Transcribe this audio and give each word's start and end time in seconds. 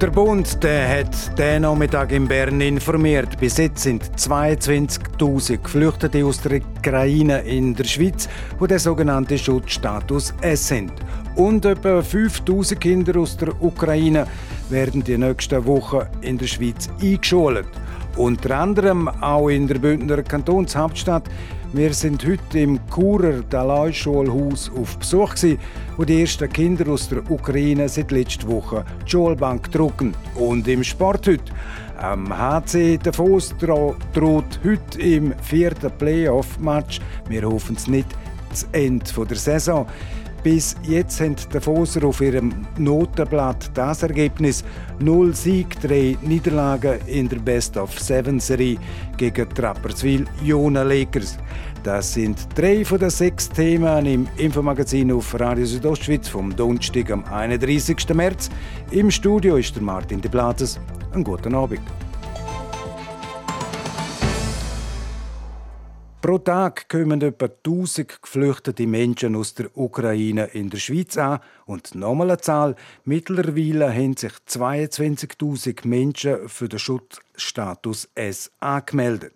Der 0.00 0.08
Bund 0.08 0.62
der 0.62 1.00
hat 1.00 1.38
diesen 1.38 1.60
Nachmittag 1.60 2.10
in 2.12 2.26
Bern 2.26 2.58
informiert. 2.62 3.38
Bis 3.38 3.58
jetzt 3.58 3.82
sind 3.82 4.02
22.000 4.16 5.58
Geflüchtete 5.58 6.24
aus 6.24 6.40
der 6.40 6.62
Ukraine 6.78 7.40
in 7.40 7.74
der 7.74 7.84
Schweiz, 7.84 8.26
die 8.58 8.66
den 8.66 8.78
sogenannten 8.78 9.36
Schutzstatus 9.36 10.32
S 10.40 10.68
sind. 10.68 10.94
Und 11.36 11.66
etwa 11.66 11.98
5.000 11.98 12.76
Kinder 12.76 13.20
aus 13.20 13.36
der 13.36 13.48
Ukraine 13.62 14.26
werden 14.70 15.04
die 15.04 15.18
nächsten 15.18 15.66
Wochen 15.66 16.06
in 16.22 16.38
der 16.38 16.46
Schweiz 16.46 16.88
eingeschult. 17.02 17.68
Unter 18.16 18.58
anderem 18.58 19.06
auch 19.06 19.50
in 19.50 19.68
der 19.68 19.80
Bündner 19.80 20.22
Kantonshauptstadt 20.22 21.24
wir 21.72 21.94
sind 21.94 22.26
heute 22.26 22.58
im 22.58 22.80
Churer 22.92 23.42
Dalai-Schulhaus 23.48 24.72
auf 24.76 24.98
Besuch, 24.98 25.34
wo 25.96 26.04
die 26.04 26.22
ersten 26.22 26.52
Kinder 26.52 26.90
aus 26.90 27.08
der 27.08 27.30
Ukraine 27.30 27.88
seit 27.88 28.10
letzter 28.10 28.48
Woche 28.48 28.84
die 29.06 29.10
Schulbank 29.10 29.70
drucken. 29.70 30.14
Und 30.34 30.66
im 30.66 30.82
Sport 30.82 31.28
heute. 31.28 31.52
Am 31.98 32.28
HC 32.36 32.98
Davos 33.00 33.54
droht 33.58 34.60
heute 34.64 35.00
im 35.00 35.32
vierten 35.42 35.92
Playoff-Match. 35.98 36.98
Wir 37.28 37.42
hoffen 37.42 37.76
es 37.76 37.86
nicht 37.86 38.08
das 38.48 38.66
Ende 38.72 39.04
der 39.28 39.36
Saison. 39.36 39.86
Bis 40.42 40.74
jetzt 40.84 41.20
haben 41.20 41.36
die 41.36 41.60
Foser 41.60 42.02
auf 42.04 42.22
ihrem 42.22 42.66
Notenblatt 42.78 43.70
das 43.74 44.02
Ergebnis 44.02 44.64
0 44.98 45.34
Sieg, 45.34 45.78
3 45.82 46.16
Niederlagen 46.22 46.98
in 47.06 47.28
der 47.28 47.36
Best-of-Seven-Serie 47.40 48.78
gegen 49.18 49.48
Trapperswil 49.50 50.24
Jona 50.42 50.82
Lakers. 50.82 51.36
Das 51.82 52.14
sind 52.14 52.46
drei 52.54 52.84
von 52.84 52.98
den 52.98 53.10
sechs 53.10 53.48
Themen 53.48 54.04
im 54.06 54.28
Infomagazin 54.36 55.12
auf 55.12 55.38
Radio 55.38 55.64
Südostschweiz 55.64 56.28
vom 56.28 56.54
Donnerstag 56.54 57.10
am 57.10 57.24
31. 57.24 57.96
März. 58.14 58.50
Im 58.90 59.10
Studio 59.10 59.56
ist 59.56 59.76
der 59.76 59.82
Martin 59.82 60.20
de 60.20 60.30
Blattes. 60.30 60.78
Einen 61.12 61.24
guten 61.24 61.54
Abend. 61.54 61.80
Pro 66.22 66.36
Tag 66.36 66.86
kommen 66.90 67.22
etwa 67.22 67.46
1000 67.46 68.20
geflüchtete 68.20 68.86
Menschen 68.86 69.34
aus 69.36 69.54
der 69.54 69.74
Ukraine 69.74 70.44
in 70.52 70.68
der 70.68 70.76
Schweiz 70.76 71.16
an 71.16 71.40
und 71.64 71.94
nochmal 71.94 72.28
eine 72.28 72.38
Zahl. 72.38 72.76
Mittlerweile 73.06 73.90
haben 73.90 74.14
sich 74.14 74.32
22.000 74.46 75.88
Menschen 75.88 76.46
für 76.46 76.68
den 76.68 76.78
Schutzstatus 76.78 78.06
S 78.14 78.50
angemeldet. 78.60 79.32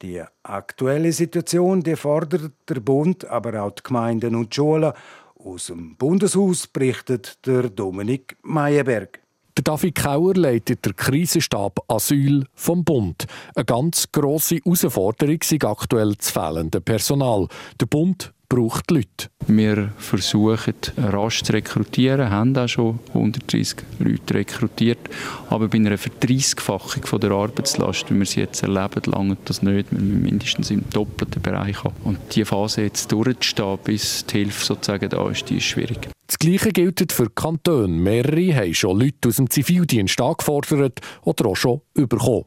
Die 0.00 0.22
aktuelle 0.42 1.12
Situation 1.12 1.82
die 1.82 1.94
fordert 1.94 2.52
der 2.70 2.80
Bund, 2.80 3.26
aber 3.26 3.62
auch 3.62 3.72
die 3.72 3.82
Gemeinden 3.82 4.34
und 4.34 4.50
die 4.50 4.56
Schulen. 4.56 4.94
Aus 5.36 5.66
dem 5.66 5.94
Bundeshaus 5.96 6.66
berichtet 6.66 7.46
der 7.46 7.68
Dominik 7.68 8.38
Meyerberg. 8.42 9.23
Der 9.56 9.62
David 9.62 9.94
Kauer 9.94 10.34
leitet 10.34 10.84
der 10.84 10.94
Krisenstab 10.94 11.78
Asyl 11.86 12.44
vom 12.54 12.82
Bund. 12.82 13.26
Eine 13.54 13.64
ganz 13.64 14.10
grosse 14.10 14.56
Herausforderung 14.56 15.38
ist 15.40 15.64
aktuell 15.64 16.14
das 16.16 16.32
fehlende 16.32 16.80
Personal. 16.80 17.46
Der 17.80 17.86
Bund 17.86 18.32
braucht 18.54 18.90
Leute. 18.92 19.28
Wir 19.48 19.92
versuchen 19.98 20.74
rasch 20.96 21.42
zu 21.42 21.52
rekrutieren, 21.52 22.30
haben 22.30 22.56
auch 22.56 22.68
schon 22.68 23.00
130 23.08 23.78
Leute 23.98 24.34
rekrutiert. 24.34 24.98
Aber 25.50 25.66
bei 25.66 25.78
einer 25.78 25.98
Verdreissfachung 25.98 27.20
der 27.20 27.32
Arbeitslast, 27.32 28.10
wie 28.10 28.18
wir 28.18 28.26
sie 28.26 28.40
jetzt 28.40 28.62
erleben, 28.62 29.02
lange 29.06 29.36
das 29.44 29.62
nicht. 29.62 29.90
Wir 29.90 29.98
müssen 29.98 30.22
mindestens 30.22 30.70
im 30.70 30.88
doppelten 30.88 31.42
Bereich 31.42 31.82
haben. 31.82 31.96
Und 32.04 32.18
diese 32.32 32.46
Phase 32.46 32.82
jetzt 32.82 33.10
durchzustehen, 33.10 33.78
bis 33.82 34.24
die 34.26 34.38
Hilfe 34.38 34.64
sozusagen 34.64 35.08
da 35.08 35.28
ist, 35.28 35.50
die 35.50 35.56
ist 35.56 35.64
schwierig. 35.64 36.08
Das 36.28 36.38
Gleiche 36.38 36.70
gilt 36.70 37.12
für 37.12 37.30
Kantone. 37.30 37.88
Mehrere 37.88 38.54
haben 38.54 38.74
schon 38.74 39.00
Leute 39.00 39.28
aus 39.28 39.36
dem 39.36 39.50
Zivildienst 39.50 40.20
angefordert 40.20 41.00
oder 41.24 41.46
auch 41.46 41.56
schon 41.56 41.80
bekommen. 41.94 42.44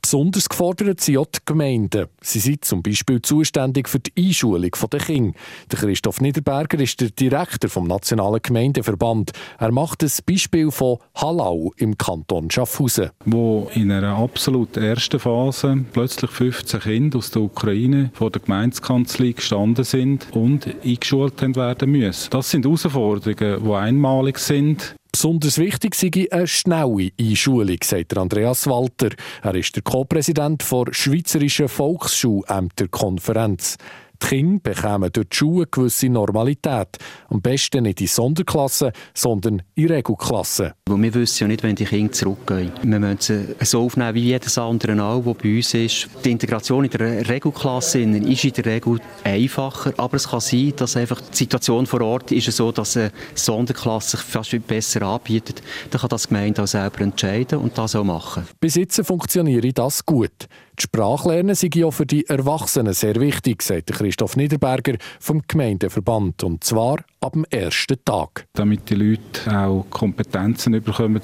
Besonders 0.00 0.48
gefordert 0.48 1.00
sind 1.00 1.18
auch 1.18 1.26
die 1.26 1.38
Gemeinden. 1.44 2.06
Sie 2.20 2.38
sind 2.38 2.64
zum 2.64 2.82
Beispiel 2.82 3.22
zuständig 3.22 3.88
für 3.88 3.98
die 3.98 4.12
Einschulung 4.16 4.70
der 4.92 5.00
Kinder. 5.00 5.38
Der 5.70 5.78
Christoph 5.78 6.20
Niederberger 6.20 6.78
ist 6.80 7.00
der 7.00 7.10
Direktor 7.10 7.70
vom 7.70 7.86
Nationalen 7.86 8.40
Gemeindeverband. 8.42 9.32
Er 9.58 9.72
macht 9.72 10.02
ein 10.02 10.10
Beispiel 10.26 10.70
von 10.70 10.98
Hallau 11.14 11.72
im 11.76 11.96
Kanton 11.96 12.50
Schaffhausen. 12.50 13.10
Wo 13.24 13.70
in 13.74 13.90
einer 13.90 14.16
absolut 14.16 14.76
ersten 14.76 15.18
Phase 15.18 15.84
plötzlich 15.92 16.30
15 16.30 16.80
Kinder 16.80 17.18
aus 17.18 17.30
der 17.30 17.42
Ukraine 17.42 18.10
vor 18.14 18.30
der 18.30 18.42
Gemeindekanzlei 18.42 19.32
gestanden 19.32 19.84
sind 19.84 20.26
und 20.32 20.66
eingeschult 20.84 21.40
werden 21.56 21.90
müssen. 21.90 22.30
Das 22.30 22.50
sind 22.50 22.64
Herausforderungen, 22.64 23.64
die 23.64 23.72
einmalig 23.72 24.38
sind. 24.38 24.94
Besonders 25.14 25.58
wichtig 25.58 25.94
sei 25.94 26.26
eine 26.32 26.48
schnelle 26.48 27.12
Einschulung, 27.20 27.78
sagt 27.84 28.18
Andreas 28.18 28.66
Walter. 28.66 29.10
Er 29.44 29.54
ist 29.54 29.76
der 29.76 29.84
Co-Präsident 29.84 30.68
der 30.68 30.92
Schweizerischen 30.92 31.68
Volksschulämterkonferenz. 31.68 33.76
Die 34.22 34.26
Kinder 34.26 34.60
bekommen 34.62 35.10
durch 35.12 35.28
die 35.28 35.36
Schule 35.36 35.62
eine 35.62 35.66
gewisse 35.66 36.08
Normalität. 36.08 36.98
Am 37.28 37.42
besten 37.42 37.82
nicht 37.82 38.00
in 38.00 38.06
Sonderklassen, 38.06 38.92
sondern 39.12 39.62
in 39.74 39.88
Regelklassen. 39.88 40.72
Wir 40.88 41.14
wissen 41.14 41.44
ja 41.44 41.48
nicht, 41.48 41.62
wenn 41.62 41.76
die 41.76 41.84
Kinder 41.84 42.12
zurückgehen. 42.12 42.72
Wir 42.82 43.00
müssen 43.00 43.18
sie 43.20 43.64
so 43.64 43.82
aufnehmen 43.82 44.14
wie 44.14 44.22
jedes 44.22 44.56
andere 44.58 45.02
auch, 45.02 45.22
der 45.22 45.34
bei 45.34 45.56
uns 45.56 45.74
ist. 45.74 46.08
Die 46.24 46.30
Integration 46.30 46.84
in 46.84 46.90
der 46.90 47.28
Regelklasse 47.28 48.00
ist 48.00 48.44
in 48.44 48.52
der 48.52 48.64
Regel 48.64 49.00
einfacher, 49.24 49.92
aber 49.96 50.16
es 50.16 50.28
kann 50.28 50.40
sein, 50.40 50.72
dass 50.76 50.96
einfach 50.96 51.20
die 51.20 51.36
Situation 51.36 51.86
vor 51.86 52.00
Ort 52.02 52.32
ist 52.32 52.50
so, 52.52 52.72
dass 52.72 52.96
eine 52.96 53.12
Sonderklasse 53.34 54.16
sich 54.16 54.20
fast 54.20 54.66
besser 54.66 55.02
anbietet. 55.02 55.62
Dann 55.90 56.00
kann 56.00 56.10
das 56.10 56.28
Gemeinde 56.28 56.62
auch 56.62 56.66
selber 56.66 57.00
entscheiden 57.00 57.58
und 57.58 57.76
das 57.76 57.96
auch 57.96 58.04
machen. 58.04 58.46
Bis 58.60 58.76
jetzt 58.76 59.04
funktioniert 59.04 59.78
das 59.78 60.04
gut. 60.04 60.48
Die 60.78 60.82
Sprachlernen 60.82 61.54
sind 61.54 61.76
ja 61.76 61.90
für 61.92 62.04
die 62.04 62.26
Erwachsenen 62.26 62.94
sehr 62.94 63.14
wichtig, 63.16 63.62
sagt 63.62 63.92
Christoph 63.92 64.36
Niederberger 64.36 64.94
vom 65.20 65.42
Gemeindeverband. 65.46 66.42
Und 66.42 66.64
zwar 66.64 66.98
ab 67.20 67.34
dem 67.34 67.44
ersten 67.44 67.96
Tag. 68.04 68.46
Damit 68.54 68.90
die 68.90 68.96
Leute 68.96 69.56
auch 69.56 69.86
Kompetenzen 69.88 70.72
bekommen, 70.82 71.20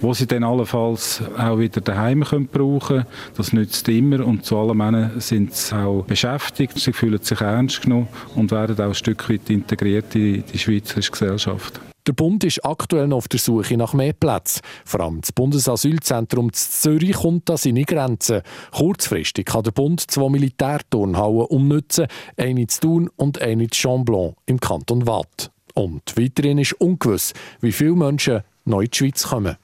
die 0.00 0.14
sie 0.14 0.26
dann 0.26 0.42
allenfalls 0.42 1.22
auch 1.36 1.58
wieder 1.58 1.82
daheim 1.82 2.20
brauchen 2.20 2.80
können. 2.80 3.06
Das 3.36 3.52
nützt 3.52 3.88
immer 3.88 4.24
und 4.26 4.46
zu 4.46 4.56
allen 4.56 4.76
Männern 4.76 5.20
sind 5.20 5.52
sie 5.54 5.76
auch 5.76 6.04
beschäftigt. 6.04 6.78
Sie 6.78 6.92
fühlen 6.94 7.22
sich 7.22 7.40
ernst 7.42 7.82
genommen 7.82 8.08
und 8.34 8.52
werden 8.52 8.76
auch 8.80 8.88
ein 8.88 8.94
Stück 8.94 9.28
weit 9.28 9.50
integriert 9.50 10.14
in 10.14 10.44
die 10.50 10.58
Schweizerische 10.58 11.12
Gesellschaft. 11.12 11.78
Der 12.06 12.12
Bund 12.12 12.44
ist 12.44 12.62
aktuell 12.66 13.08
noch 13.08 13.16
auf 13.16 13.28
der 13.28 13.40
Suche 13.40 13.78
nach 13.78 13.94
mehr 13.94 14.12
Plätzen. 14.12 14.60
Vor 14.84 15.00
allem 15.00 15.22
das 15.22 15.32
Bundesasylzentrum 15.32 16.52
Zürich 16.52 17.16
kommt 17.16 17.48
an 17.48 17.56
seine 17.56 17.84
Grenzen. 17.84 18.42
Kurzfristig 18.72 19.46
kann 19.46 19.62
der 19.62 19.70
Bund 19.70 20.02
zwei 20.10 20.28
Militärturnhallen 20.28 21.46
umnutzen, 21.46 22.06
eine 22.36 22.66
zu 22.66 22.80
Thun 22.82 23.10
und 23.16 23.40
eine 23.40 23.70
zu 23.70 23.80
Chamblon 23.80 24.34
im 24.44 24.60
Kanton 24.60 25.06
Waadt. 25.06 25.50
Und 25.72 26.02
weiterhin 26.16 26.58
ist 26.58 26.74
ungewiss, 26.74 27.32
wie 27.62 27.72
viele 27.72 27.96
Menschen 27.96 28.42
neu 28.66 28.82
in 28.82 28.90
die 28.90 28.96
Schweiz 28.98 29.22
kommen. 29.22 29.56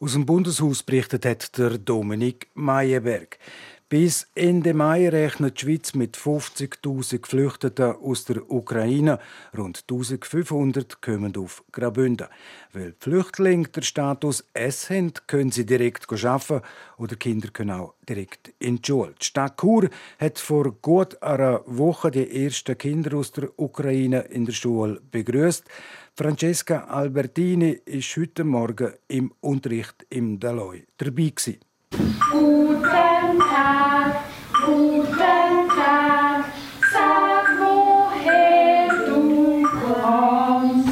Aus 0.00 0.12
dem 0.12 0.26
Bundeshaus 0.26 0.82
berichtet 0.82 1.24
hat 1.24 1.56
der 1.56 1.78
Dominik 1.78 2.48
Meyerberg. 2.54 3.38
Bis 3.90 4.26
Ende 4.34 4.72
Mai 4.72 5.10
rechnet 5.10 5.60
die 5.60 5.66
Schweiz 5.66 5.94
mit 5.94 6.16
50.000 6.16 7.18
Geflüchteten 7.18 7.92
aus 7.96 8.24
der 8.24 8.50
Ukraine. 8.50 9.18
Rund 9.56 9.84
1.500 9.86 11.02
kommen 11.02 11.36
auf 11.36 11.62
Graubünden. 11.70 12.28
Weil 12.72 12.92
die 12.92 12.96
Flüchtlinge 12.98 13.68
den 13.68 13.82
Status 13.82 14.42
S 14.54 14.88
haben, 14.88 15.12
können 15.26 15.52
sie 15.52 15.66
direkt 15.66 16.10
arbeiten 16.10 16.64
oder 16.96 17.16
Kinder 17.16 17.48
können 17.52 17.72
auch 17.72 17.94
direkt 18.08 18.54
in 18.58 18.76
die 18.76 18.86
Schule. 18.86 19.14
Die 19.20 19.26
Stadt 19.26 19.60
Chur 19.60 19.90
hat 20.18 20.38
vor 20.38 20.72
gut 20.80 21.22
einer 21.22 21.60
Woche 21.66 22.10
die 22.10 22.44
ersten 22.44 22.78
Kinder 22.78 23.18
aus 23.18 23.32
der 23.32 23.50
Ukraine 23.58 24.20
in 24.30 24.46
der 24.46 24.54
Schule 24.54 25.02
begrüßt. 25.10 25.62
Francesca 26.16 26.84
Albertini 26.84 27.80
ist 27.84 28.16
heute 28.16 28.44
Morgen 28.44 28.94
im 29.08 29.30
Unterricht 29.40 30.06
im 30.08 30.40
Daloi 30.40 30.86
dabei. 30.96 31.32
Gewesen. 31.34 32.73
Tag, 33.54 34.16
guten 34.66 35.68
Tag, 35.68 36.44
sag 36.92 37.46
woher 37.60 38.88
du 39.06 39.62
kommst. 39.62 40.88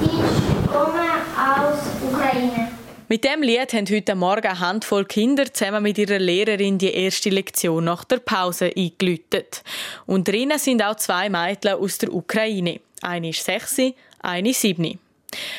Ich 0.00 0.70
komme 0.70 1.08
aus 1.34 1.80
Ukraine. 2.08 2.68
Mit 3.08 3.24
dem 3.24 3.42
Lied 3.42 3.72
haben 3.72 3.86
heute 3.90 4.14
Morgen 4.14 4.46
eine 4.46 4.60
Handvoll 4.60 5.06
Kinder 5.06 5.52
zusammen 5.52 5.82
mit 5.82 5.98
ihrer 5.98 6.20
Lehrerin 6.20 6.78
die 6.78 6.94
erste 6.94 7.30
Lektion 7.30 7.82
nach 7.82 8.04
der 8.04 8.18
Pause 8.18 8.70
eingelütet. 8.76 9.64
Und 10.06 10.28
drinnen 10.28 10.60
sind 10.60 10.84
auch 10.84 10.94
zwei 10.94 11.28
Mädchen 11.28 11.72
aus 11.72 11.98
der 11.98 12.14
Ukraine. 12.14 12.78
Eine 13.02 13.30
ist 13.30 13.44
sechs, 13.44 13.76
eine 14.20 14.52
Siebni. 14.52 15.00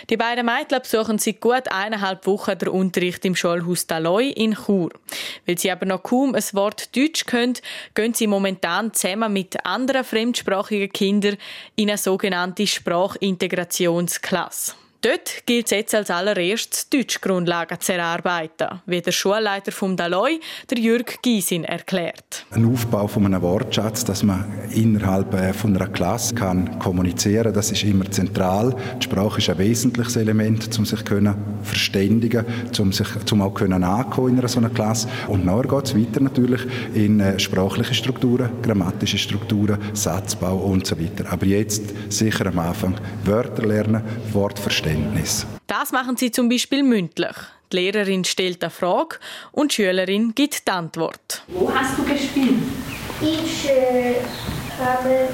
Die 0.09 0.17
beiden 0.17 0.45
Mädchen 0.45 0.81
besuchen 0.81 1.17
seit 1.17 1.41
gut 1.41 1.71
eineinhalb 1.71 2.25
Wochen 2.25 2.57
den 2.57 2.69
Unterricht 2.69 3.25
im 3.25 3.35
Schulhaus 3.35 3.87
Daloy 3.87 4.29
in 4.29 4.55
Chur. 4.55 4.91
Weil 5.45 5.57
sie 5.57 5.71
aber 5.71 5.85
noch 5.85 6.03
kaum 6.03 6.35
ein 6.35 6.43
Wort 6.53 6.95
Deutsch 6.95 7.25
können, 7.25 7.55
gehen 7.93 8.13
sie 8.13 8.27
momentan 8.27 8.93
zusammen 8.93 9.33
mit 9.33 9.65
anderen 9.65 10.03
fremdsprachigen 10.03 10.91
Kindern 10.91 11.37
in 11.75 11.89
eine 11.89 11.97
sogenannte 11.97 12.67
Sprachintegrationsklasse. 12.67 14.73
Dort 15.07 15.45
gilt 15.45 15.67
es 15.67 15.71
jetzt 15.71 15.95
als 15.95 16.11
allererstes, 16.11 16.89
Deutschgrundlagen 16.89 17.79
zu 17.79 17.93
erarbeiten, 17.93 18.81
wie 18.87 19.01
der 19.01 19.13
Schulleiter 19.13 19.71
vom 19.71 19.95
Daloy, 19.95 20.41
der 20.69 20.79
Jürg 20.79 21.21
Giesin, 21.21 21.63
erklärt. 21.63 22.45
Ein 22.51 22.65
Aufbau 22.65 23.07
von 23.07 23.25
einem 23.25 23.41
Wortschatz, 23.41 24.03
dass 24.03 24.21
man 24.23 24.43
innerhalb 24.73 25.33
äh, 25.33 25.53
von 25.53 25.73
einer 25.77 25.87
Klasse 25.87 26.35
kann 26.35 26.77
kommunizieren, 26.79 27.53
das 27.53 27.71
ist 27.71 27.83
immer 27.83 28.11
zentral. 28.11 28.75
Die 28.99 29.05
Sprache 29.05 29.37
ist 29.37 29.49
ein 29.49 29.57
wesentliches 29.59 30.17
Element, 30.17 30.77
um 30.77 30.85
sich 30.85 31.05
können 31.05 31.35
verständigen, 31.63 32.43
um 32.77 32.91
sich, 32.91 33.07
um 33.31 33.41
auch 33.43 33.53
können 33.53 33.77
in 33.77 33.83
einer 33.85 34.47
so 34.49 34.59
einer 34.59 34.71
Klasse. 34.71 35.07
Und 35.29 35.45
nachher 35.45 35.69
geht 35.69 35.85
es 35.85 35.95
weiter 35.95 36.19
natürlich 36.19 36.61
in 36.93 37.21
äh, 37.21 37.39
sprachliche 37.39 37.93
Strukturen, 37.93 38.49
grammatische 38.61 39.17
Strukturen, 39.17 39.77
Satzbau 39.93 40.57
und 40.57 40.85
so 40.85 40.99
weiter. 40.99 41.31
Aber 41.31 41.45
jetzt 41.45 41.93
sicher 42.09 42.47
am 42.47 42.59
Anfang 42.59 42.95
Wörter 43.23 43.65
lernen, 43.65 44.01
Wortverständnis 44.33 44.96
Verständnis. 44.97 45.45
Das 45.67 45.91
machen 45.91 46.17
sie 46.17 46.31
zum 46.31 46.49
Beispiel 46.49 46.83
mündlich. 46.83 47.35
Die 47.71 47.77
Lehrerin 47.77 48.23
stellt 48.23 48.63
eine 48.63 48.71
Frage 48.71 49.17
und 49.51 49.71
die 49.71 49.75
Schülerin 49.75 50.33
gibt 50.33 50.67
die 50.67 50.71
Antwort. 50.71 51.43
Wo 51.47 51.73
hast 51.73 51.97
du 51.97 52.03
gespielt? 52.05 52.55
Ich 53.21 53.69
äh, 53.69 54.15
habe 54.79 55.27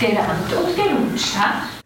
gerannt 0.00 0.52
und 0.52 0.74
gelutscht. 0.74 1.36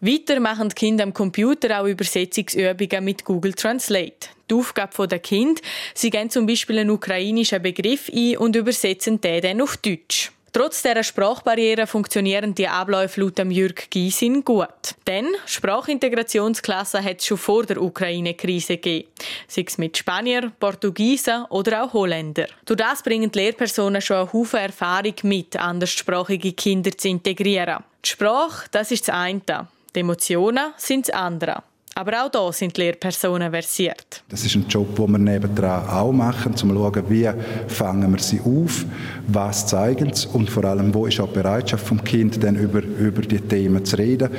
Weiter 0.01 0.39
machen 0.39 0.69
die 0.69 0.75
Kinder 0.75 1.03
am 1.03 1.13
Computer 1.13 1.81
auch 1.81 1.85
Übersetzungsübungen 1.85 3.03
mit 3.03 3.23
Google 3.25 3.53
Translate. 3.53 4.29
Die 4.49 4.55
Aufgabe 4.55 5.07
der 5.07 5.19
Kind, 5.19 5.61
sie 5.93 6.09
geben 6.09 6.29
zum 6.29 6.47
Beispiel 6.47 6.79
einen 6.79 6.89
ukrainischen 6.89 7.61
Begriff 7.61 8.09
ein 8.13 8.37
und 8.37 8.55
übersetzen 8.55 9.21
den 9.21 9.41
dann 9.41 9.61
auf 9.61 9.77
Deutsch. 9.77 10.31
Trotz 10.53 10.83
dieser 10.83 11.03
Sprachbarriere 11.03 11.87
funktionieren 11.87 12.53
die 12.53 12.67
Abläufe 12.67 13.21
laut 13.21 13.39
Jürg 13.39 13.89
Giesin 13.89 14.45
gut. 14.45 14.93
Denn 15.07 15.25
Sprachintegrationsklassen 15.47 17.03
hat 17.03 17.21
es 17.21 17.25
schon 17.25 17.39
vor 17.39 17.65
der 17.65 17.81
Ukraine-Krise 17.81 18.77
gegeben. 18.77 19.09
Sei 19.47 19.65
es 19.67 19.79
mit 19.79 19.97
Spanier, 19.97 20.51
Portugiesen 20.59 21.45
oder 21.45 21.83
auch 21.83 21.93
Holländer. 21.93 22.45
Durch 22.65 22.77
das 22.77 23.01
bringen 23.01 23.31
die 23.31 23.39
Lehrpersonen 23.39 23.99
schon 23.99 24.17
einen 24.17 24.31
Haufen 24.31 24.59
Erfahrung 24.59 25.15
mit, 25.23 25.55
anderssprachige 25.55 26.53
Kinder 26.53 26.95
zu 26.95 27.07
integrieren. 27.07 27.83
Die 28.05 28.09
Sprache, 28.09 28.67
das 28.69 28.91
ist 28.91 29.07
das 29.07 29.15
eine. 29.15 29.67
Die 29.95 29.99
Emotionen 30.01 30.71
sind 30.77 31.07
das 31.07 31.15
andere. 31.15 31.63
Aber 31.95 32.23
auch 32.23 32.29
da 32.29 32.51
sind 32.51 32.77
Lehrpersonen 32.77 33.51
versiert. 33.51 34.23
Das 34.29 34.43
ist 34.43 34.55
ein 34.55 34.65
Job, 34.67 34.95
den 34.95 35.11
wir 35.11 35.19
nebendran 35.19 35.87
auch 35.87 36.11
machen, 36.11 36.53
um 36.53 36.57
zu 36.57 36.67
schauen, 36.67 37.03
wie 37.09 37.29
fangen 37.67 38.11
wir 38.11 38.19
sie 38.19 38.39
auf, 38.39 38.85
was 39.27 39.67
zeigen 39.67 40.13
sie 40.13 40.27
und 40.29 40.49
vor 40.49 40.65
allem, 40.65 40.93
wo 40.93 41.05
ist 41.05 41.19
auch 41.19 41.27
die 41.27 41.35
Bereitschaft 41.35 41.85
vom 41.85 42.03
Kind, 42.03 42.43
dann 42.43 42.55
über, 42.55 42.81
über 42.81 43.21
die 43.21 43.39
Themen 43.39 43.85
zu 43.85 43.97
reden. 43.97 44.29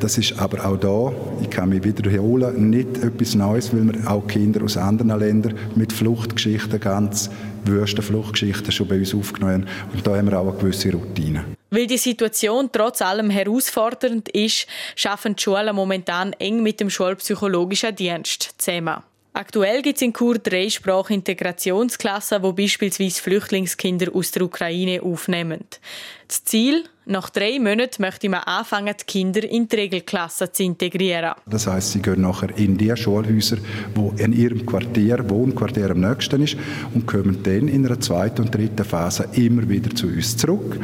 Das 0.00 0.18
ist 0.18 0.38
aber 0.40 0.66
auch 0.66 0.76
da, 0.76 1.12
ich 1.40 1.50
kann 1.50 1.68
mich 1.68 1.84
wiederholen, 1.84 2.70
nicht 2.70 2.98
etwas 2.98 3.34
Neues, 3.34 3.72
weil 3.72 3.84
wir 3.92 4.10
auch 4.10 4.26
Kinder 4.26 4.64
aus 4.64 4.76
anderen 4.76 5.18
Ländern 5.18 5.54
mit 5.76 5.92
Fluchtgeschichten, 5.92 6.80
ganz 6.80 7.30
wüsten 7.64 8.02
Fluchtgeschichten 8.02 8.72
schon 8.72 8.88
bei 8.88 8.98
uns 8.98 9.14
aufgenommen 9.14 9.66
haben. 9.66 9.92
Und 9.92 10.06
da 10.06 10.16
haben 10.16 10.30
wir 10.30 10.38
auch 10.38 10.48
eine 10.48 10.58
gewisse 10.58 10.92
Routine. 10.92 11.44
Weil 11.74 11.88
die 11.88 11.98
Situation 11.98 12.70
trotz 12.70 13.02
allem 13.02 13.30
herausfordernd 13.30 14.28
ist, 14.28 14.68
schaffen 14.94 15.34
die 15.34 15.42
Schulen 15.42 15.74
momentan 15.74 16.32
eng 16.34 16.62
mit 16.62 16.78
dem 16.78 16.88
Schulpsychologischen 16.88 17.96
Dienst 17.96 18.54
zusammen. 18.58 19.02
Aktuell 19.32 19.82
gibt 19.82 19.96
es 19.96 20.02
in 20.02 20.12
Chur 20.12 20.38
drei 20.38 20.70
Sprachintegrationsklassen, 20.70 22.44
wo 22.44 22.52
beispielsweise 22.52 23.20
Flüchtlingskinder 23.20 24.14
aus 24.14 24.30
der 24.30 24.42
Ukraine 24.42 25.02
aufnehmen. 25.02 25.64
Das 26.28 26.44
Ziel? 26.44 26.84
Nach 27.06 27.28
drei 27.28 27.58
Monaten 27.58 28.00
möchte 28.00 28.30
man 28.30 28.40
anfangen, 28.40 28.94
die 28.98 29.04
Kinder 29.04 29.44
in 29.46 29.68
die 29.68 29.76
Regelklasse 29.76 30.50
zu 30.50 30.62
integrieren. 30.62 31.34
Das 31.44 31.66
heißt, 31.66 31.92
sie 31.92 32.00
gehen 32.00 32.22
nachher 32.22 32.56
in 32.56 32.78
die 32.78 32.96
Schulhäuser, 32.96 33.58
wo 33.94 34.14
in 34.16 34.32
ihrem 34.32 34.64
Quartier, 34.64 35.28
Wohnquartier 35.28 35.90
am 35.90 36.00
nächsten 36.00 36.42
ist, 36.42 36.56
und 36.94 37.06
kommen 37.06 37.42
dann 37.42 37.68
in 37.68 37.84
einer 37.84 38.00
zweiten 38.00 38.42
und 38.42 38.54
dritten 38.54 38.86
Phase 38.86 39.28
immer 39.34 39.68
wieder 39.68 39.94
zu 39.94 40.06
uns 40.06 40.38
zurück. 40.38 40.80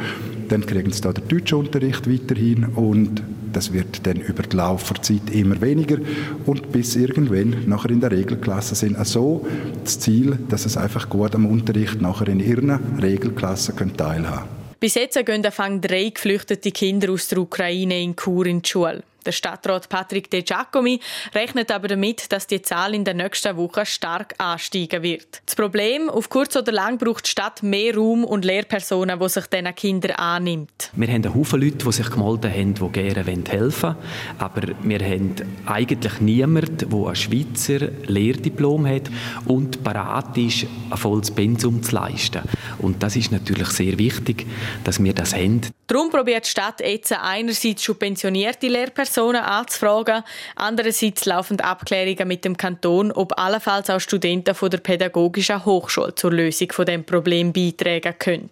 Dann 0.49 0.63
kriegen 0.63 0.91
sie 0.91 1.01
da 1.01 1.11
den 1.11 1.27
Deutschunterricht 1.27 2.07
weiterhin 2.07 2.65
und 2.65 3.23
das 3.51 3.73
wird 3.73 4.05
dann 4.05 4.17
über 4.17 4.43
die 4.43 4.55
Lauf 4.55 4.93
der 4.93 5.01
Zeit 5.01 5.29
immer 5.31 5.59
weniger 5.59 5.97
und 6.45 6.71
bis 6.71 6.95
irgendwann 6.95 7.67
nachher 7.67 7.89
in 7.89 7.99
der 7.99 8.11
Regelklasse 8.11 8.75
sind. 8.75 8.95
Also 8.95 9.45
das 9.83 9.99
Ziel, 9.99 10.37
dass 10.49 10.67
es 10.67 10.77
einfach 10.77 11.09
gut 11.09 11.33
am 11.33 11.47
Unterricht 11.47 11.99
nachher 11.99 12.27
in 12.27 12.39
ihren 12.39 12.69
Regelklassen 12.99 13.75
teilhaben 13.97 14.25
können. 14.25 14.60
Bis 14.81 14.95
jetzt 14.95 15.23
gehen 15.23 15.43
drei 15.79 16.09
geflüchtete 16.09 16.71
Kinder 16.71 17.11
aus 17.11 17.27
der 17.27 17.37
Ukraine 17.37 18.01
in 18.01 18.15
Chur 18.15 18.47
in 18.47 18.63
die 18.63 18.67
Schule. 18.67 19.03
Der 19.25 19.31
Stadtrat 19.33 19.87
Patrick 19.87 20.31
De 20.31 20.41
Giacomi 20.41 20.99
rechnet 21.35 21.69
aber 21.69 21.87
damit, 21.87 22.31
dass 22.31 22.47
die 22.47 22.61
Zahl 22.61 22.95
in 22.95 23.03
den 23.03 23.17
nächsten 23.17 23.55
Wochen 23.55 23.85
stark 23.85 24.33
ansteigen 24.39 25.03
wird. 25.03 25.43
Das 25.45 25.55
Problem, 25.55 26.09
auf 26.09 26.29
kurz 26.29 26.55
oder 26.55 26.71
lang 26.71 26.97
braucht 26.97 27.27
die 27.27 27.29
Stadt 27.29 27.61
mehr 27.61 27.95
Raum 27.95 28.23
und 28.23 28.45
Lehrpersonen, 28.45 29.19
die 29.19 29.29
sich 29.29 29.45
diesen 29.45 29.75
Kindern 29.75 30.11
annimmt. 30.13 30.89
Wir 30.93 31.07
haben 31.07 31.23
einen 31.23 31.35
Haufen 31.35 31.61
Leute, 31.61 31.85
die 31.85 31.91
sich 31.91 32.09
gemeldet 32.09 32.51
haben, 32.51 32.73
die 32.73 32.89
gerne 32.89 33.23
helfen 33.47 33.89
wollen. 33.89 33.95
Aber 34.39 34.61
wir 34.81 34.99
haben 34.99 35.35
eigentlich 35.67 36.19
niemanden, 36.19 36.89
der 36.89 37.07
ein 37.09 37.15
Schweizer 37.15 37.89
Lehrdiplom 38.07 38.87
hat 38.87 39.11
und 39.45 39.83
bereit 39.83 40.35
ist, 40.37 40.65
ein 40.89 40.97
volles 40.97 41.29
Pensum 41.29 41.83
zu 41.83 41.93
leisten. 41.93 42.41
Und 42.79 43.03
das 43.03 43.15
ist 43.15 43.31
natürlich 43.31 43.67
sehr 43.69 43.99
wichtig, 43.99 44.47
dass 44.83 45.03
wir 45.03 45.13
das 45.13 45.35
haben. 45.35 45.61
Darum 45.85 46.09
probiert 46.09 46.45
die 46.45 46.49
Stadt 46.49 46.79
jetzt 46.79 47.11
einerseits 47.11 47.83
schon 47.83 47.97
pensionierte 47.97 48.67
Lehrpersonen 48.67 49.10
anzufragen, 49.17 50.23
andererseits 50.55 51.25
laufen 51.25 51.59
Abklärungen 51.59 52.27
mit 52.27 52.45
dem 52.45 52.57
Kanton, 52.57 53.11
ob 53.11 53.37
allenfalls 53.37 53.89
auch 53.89 53.99
Studenten 53.99 54.55
von 54.55 54.69
der 54.69 54.79
Pädagogischen 54.79 55.65
Hochschule 55.65 56.15
zur 56.15 56.31
Lösung 56.31 56.71
von 56.71 56.85
dem 56.85 57.03
Problem 57.03 57.53
beitragen 57.53 58.15
können. 58.19 58.49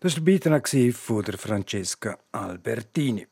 Das 0.00 0.16
war 0.16 0.24
der 0.24 0.32
Beitrag 0.32 0.68
von 0.68 1.24
der 1.24 1.38
Francesca 1.38 2.18
Albertini. 2.32 3.26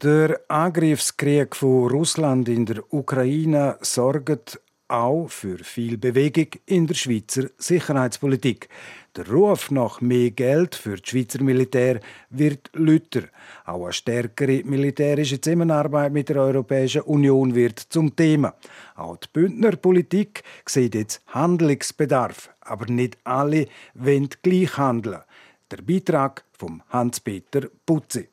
Der 0.00 0.40
Angriffskrieg 0.46 1.56
von 1.56 1.90
Russland 1.90 2.48
in 2.48 2.66
der 2.66 2.84
Ukraine 2.94 3.78
sorgt 3.80 4.60
auch 4.88 5.28
für 5.28 5.58
viel 5.58 5.98
Bewegung 5.98 6.48
in 6.66 6.86
der 6.86 6.94
Schweizer 6.94 7.50
Sicherheitspolitik. 7.58 8.68
Der 9.16 9.28
Ruf 9.28 9.70
nach 9.70 10.00
mehr 10.00 10.30
Geld 10.30 10.74
für 10.74 10.96
das 10.96 11.08
Schweizer 11.08 11.42
Militär 11.42 12.00
wird 12.30 12.70
lüter. 12.72 13.24
Auch 13.66 13.84
eine 13.84 13.92
stärkere 13.92 14.62
militärische 14.64 15.40
Zusammenarbeit 15.40 16.12
mit 16.12 16.28
der 16.28 16.36
Europäischen 16.36 17.02
Union 17.02 17.54
wird 17.54 17.78
zum 17.78 18.14
Thema. 18.14 18.54
Auch 18.96 19.16
die 19.16 19.28
Bündner 19.32 19.76
Politik 19.76 20.42
sieht 20.66 20.94
jetzt 20.94 21.22
Handlungsbedarf, 21.28 22.50
aber 22.60 22.86
nicht 22.86 23.18
alle 23.24 23.66
wollen 23.94 24.28
gleich 24.42 24.76
handeln. 24.76 25.22
Der 25.70 25.82
Beitrag 25.82 26.44
von 26.52 26.82
Hans-Peter 26.90 27.68
Putzi. 27.84 28.28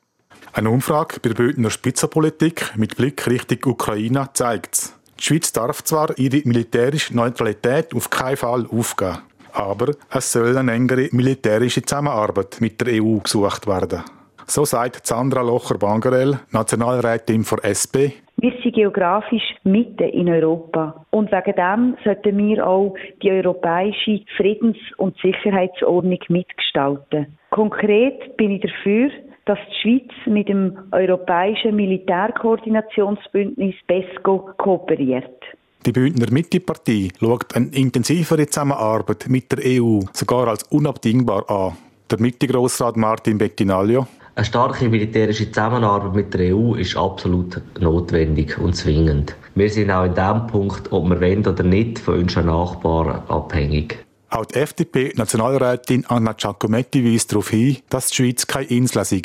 Eine 0.54 0.70
Umfrage 0.70 1.20
bei 1.20 1.30
der 1.30 1.36
Bündner 1.36 1.70
Spitzenpolitik 1.70 2.78
mit 2.78 2.96
Blick 2.96 3.28
Richtung 3.28 3.60
Ukraine 3.72 4.30
zeigt 4.34 4.76
es. 4.76 4.94
Die 5.20 5.24
Schweiz 5.24 5.54
darf 5.54 5.84
zwar 5.84 6.18
ihre 6.18 6.42
militärische 6.46 7.16
Neutralität 7.16 7.94
auf 7.96 8.10
keinen 8.10 8.38
Fall 8.38 8.66
aufgeben, 8.70 9.20
aber 9.54 9.94
es 10.12 10.32
soll 10.32 10.58
eine 10.58 10.74
engere 10.74 11.08
militärische 11.12 11.82
Zusammenarbeit 11.82 12.58
mit 12.60 12.82
der 12.82 13.02
EU 13.02 13.20
gesucht 13.20 13.66
werden. 13.66 14.04
So 14.48 14.66
sagt 14.66 15.08
Sandra 15.08 15.42
Locher-Bangerell, 15.42 16.40
Nationalrätin 16.52 17.44
für 17.44 17.64
SP. 17.64 18.22
Wir 18.38 18.52
sind 18.62 18.76
geografisch 18.76 19.56
mitten 19.64 20.10
in 20.10 20.30
Europa. 20.30 21.06
Und 21.10 21.32
wegen 21.32 21.56
dem 21.56 21.98
sollten 22.04 22.38
wir 22.38 22.68
auch 22.68 22.94
die 23.24 23.32
europäische 23.32 24.22
Friedens- 24.38 24.78
und 24.98 25.18
Sicherheitsordnung 25.20 26.20
mitgestalten. 26.28 27.38
Konkret 27.50 28.36
bin 28.38 28.52
ich 28.52 28.62
dafür, 28.62 29.10
dass 29.46 29.60
die 29.70 29.82
Schweiz 29.82 30.12
mit 30.26 30.50
dem 30.50 30.78
Europäischen 30.92 31.76
Militärkoordinationsbündnis 31.76 33.76
PESCO 33.88 34.50
kooperiert. 34.58 35.44
Die 35.86 35.92
Bündner 35.92 36.32
Mittepartie 36.32 37.12
schaut 37.20 37.56
eine 37.56 37.68
intensivere 37.68 38.48
Zusammenarbeit 38.48 39.26
mit 39.30 39.52
der 39.52 39.60
EU 39.80 40.00
sogar 40.14 40.48
als 40.48 40.64
unabdingbar 40.64 41.48
an. 41.50 41.78
Der 42.10 42.20
Mitte-Grossrat 42.20 42.98
Martin 42.98 43.38
Bettinaglio. 43.38 44.08
Eine 44.34 44.46
starke 44.46 44.90
militärische 44.90 45.52
Zusammenarbeit 45.52 46.16
mit 46.16 46.34
der 46.34 46.56
EU 46.56 46.74
ist 46.74 46.98
absolut 46.98 47.62
notwendig 47.80 48.58
und 48.58 48.76
zwingend. 48.76 49.36
Wir 49.54 49.70
sind 49.70 49.92
auch 49.92 50.06
in 50.06 50.16
dem 50.16 50.48
Punkt, 50.48 50.92
ob 50.92 51.08
wir 51.08 51.22
wollen 51.22 51.48
oder 51.48 51.64
nicht, 51.64 52.00
von 52.00 52.20
unseren 52.20 52.48
Nachbarn 52.48 53.22
abhängig. 53.30 54.05
Auch 54.30 54.46
die 54.46 54.56
FDP-Nationalrätin 54.56 56.06
Anna 56.08 56.34
Giacometti 56.34 57.06
weist 57.06 57.32
darauf 57.32 57.50
hin, 57.50 57.78
dass 57.90 58.10
die 58.10 58.16
Schweiz 58.16 58.48
keine 58.48 58.68
Insel 58.68 59.06
sei. 59.06 59.22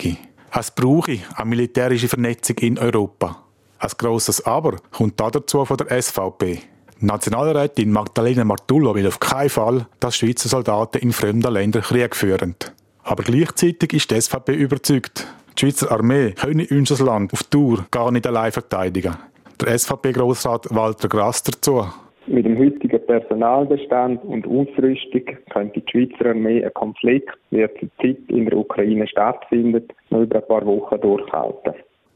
Es 0.53 0.71
brauche 0.71 1.19
eine 1.35 1.49
militärische 1.49 2.09
Vernetzung 2.09 2.57
in 2.59 2.79
Europa. 2.79 3.45
Ein 3.79 3.91
grosses 3.97 4.45
Aber 4.45 4.77
kommt 4.91 5.19
dazu 5.19 5.65
von 5.65 5.77
der 5.77 6.03
SVP. 6.03 6.61
Nationalrätin 6.99 7.93
Magdalena 7.93 8.45
Martullo 8.45 8.95
will 8.95 9.07
auf 9.07 9.21
keinen 9.21 9.49
Fall, 9.49 9.87
dass 10.01 10.17
Schweizer 10.17 10.51
Soldaten 10.51 10.99
in 10.99 11.13
fremden 11.13 11.53
Ländern 11.53 11.83
Krieg 11.83 12.15
führen. 12.15 12.57
Aber 13.03 13.23
gleichzeitig 13.23 13.95
ist 13.95 14.11
die 14.11 14.21
SVP 14.21 14.53
überzeugt, 14.53 15.27
die 15.57 15.61
Schweizer 15.61 15.91
Armee 15.91 16.33
könne 16.33 16.67
unser 16.71 17.03
Land 17.03 17.33
auf 17.33 17.45
Tour 17.45 17.87
gar 17.91 18.11
nicht 18.11 18.27
allein 18.27 18.53
verteidigen. 18.53 19.17
Der 19.61 19.79
SVP-Grossrat 19.79 20.67
Walter 20.71 21.09
Grass 21.09 21.43
dazu. 21.43 21.87
Mit 22.31 22.47
dem 22.47 22.57
heutigen 22.59 23.05
Personalbestand 23.07 24.23
und 24.23 24.47
Ausrüstung 24.47 25.23
könnte 25.53 25.81
die 25.81 25.91
Schweizer 25.91 26.31
Armee 26.31 26.63
einen 26.63 26.73
Konflikt, 26.75 27.37
wie 27.51 27.59
er 27.59 27.71
zurzeit 27.75 28.19
in 28.29 28.45
der 28.45 28.57
Ukraine 28.57 29.09
stattfindet, 29.09 29.93
noch 30.11 30.21
über 30.21 30.37
ein 30.37 30.47
paar 30.47 30.65
Wochen 30.65 31.01
durchhalten. 31.01 31.75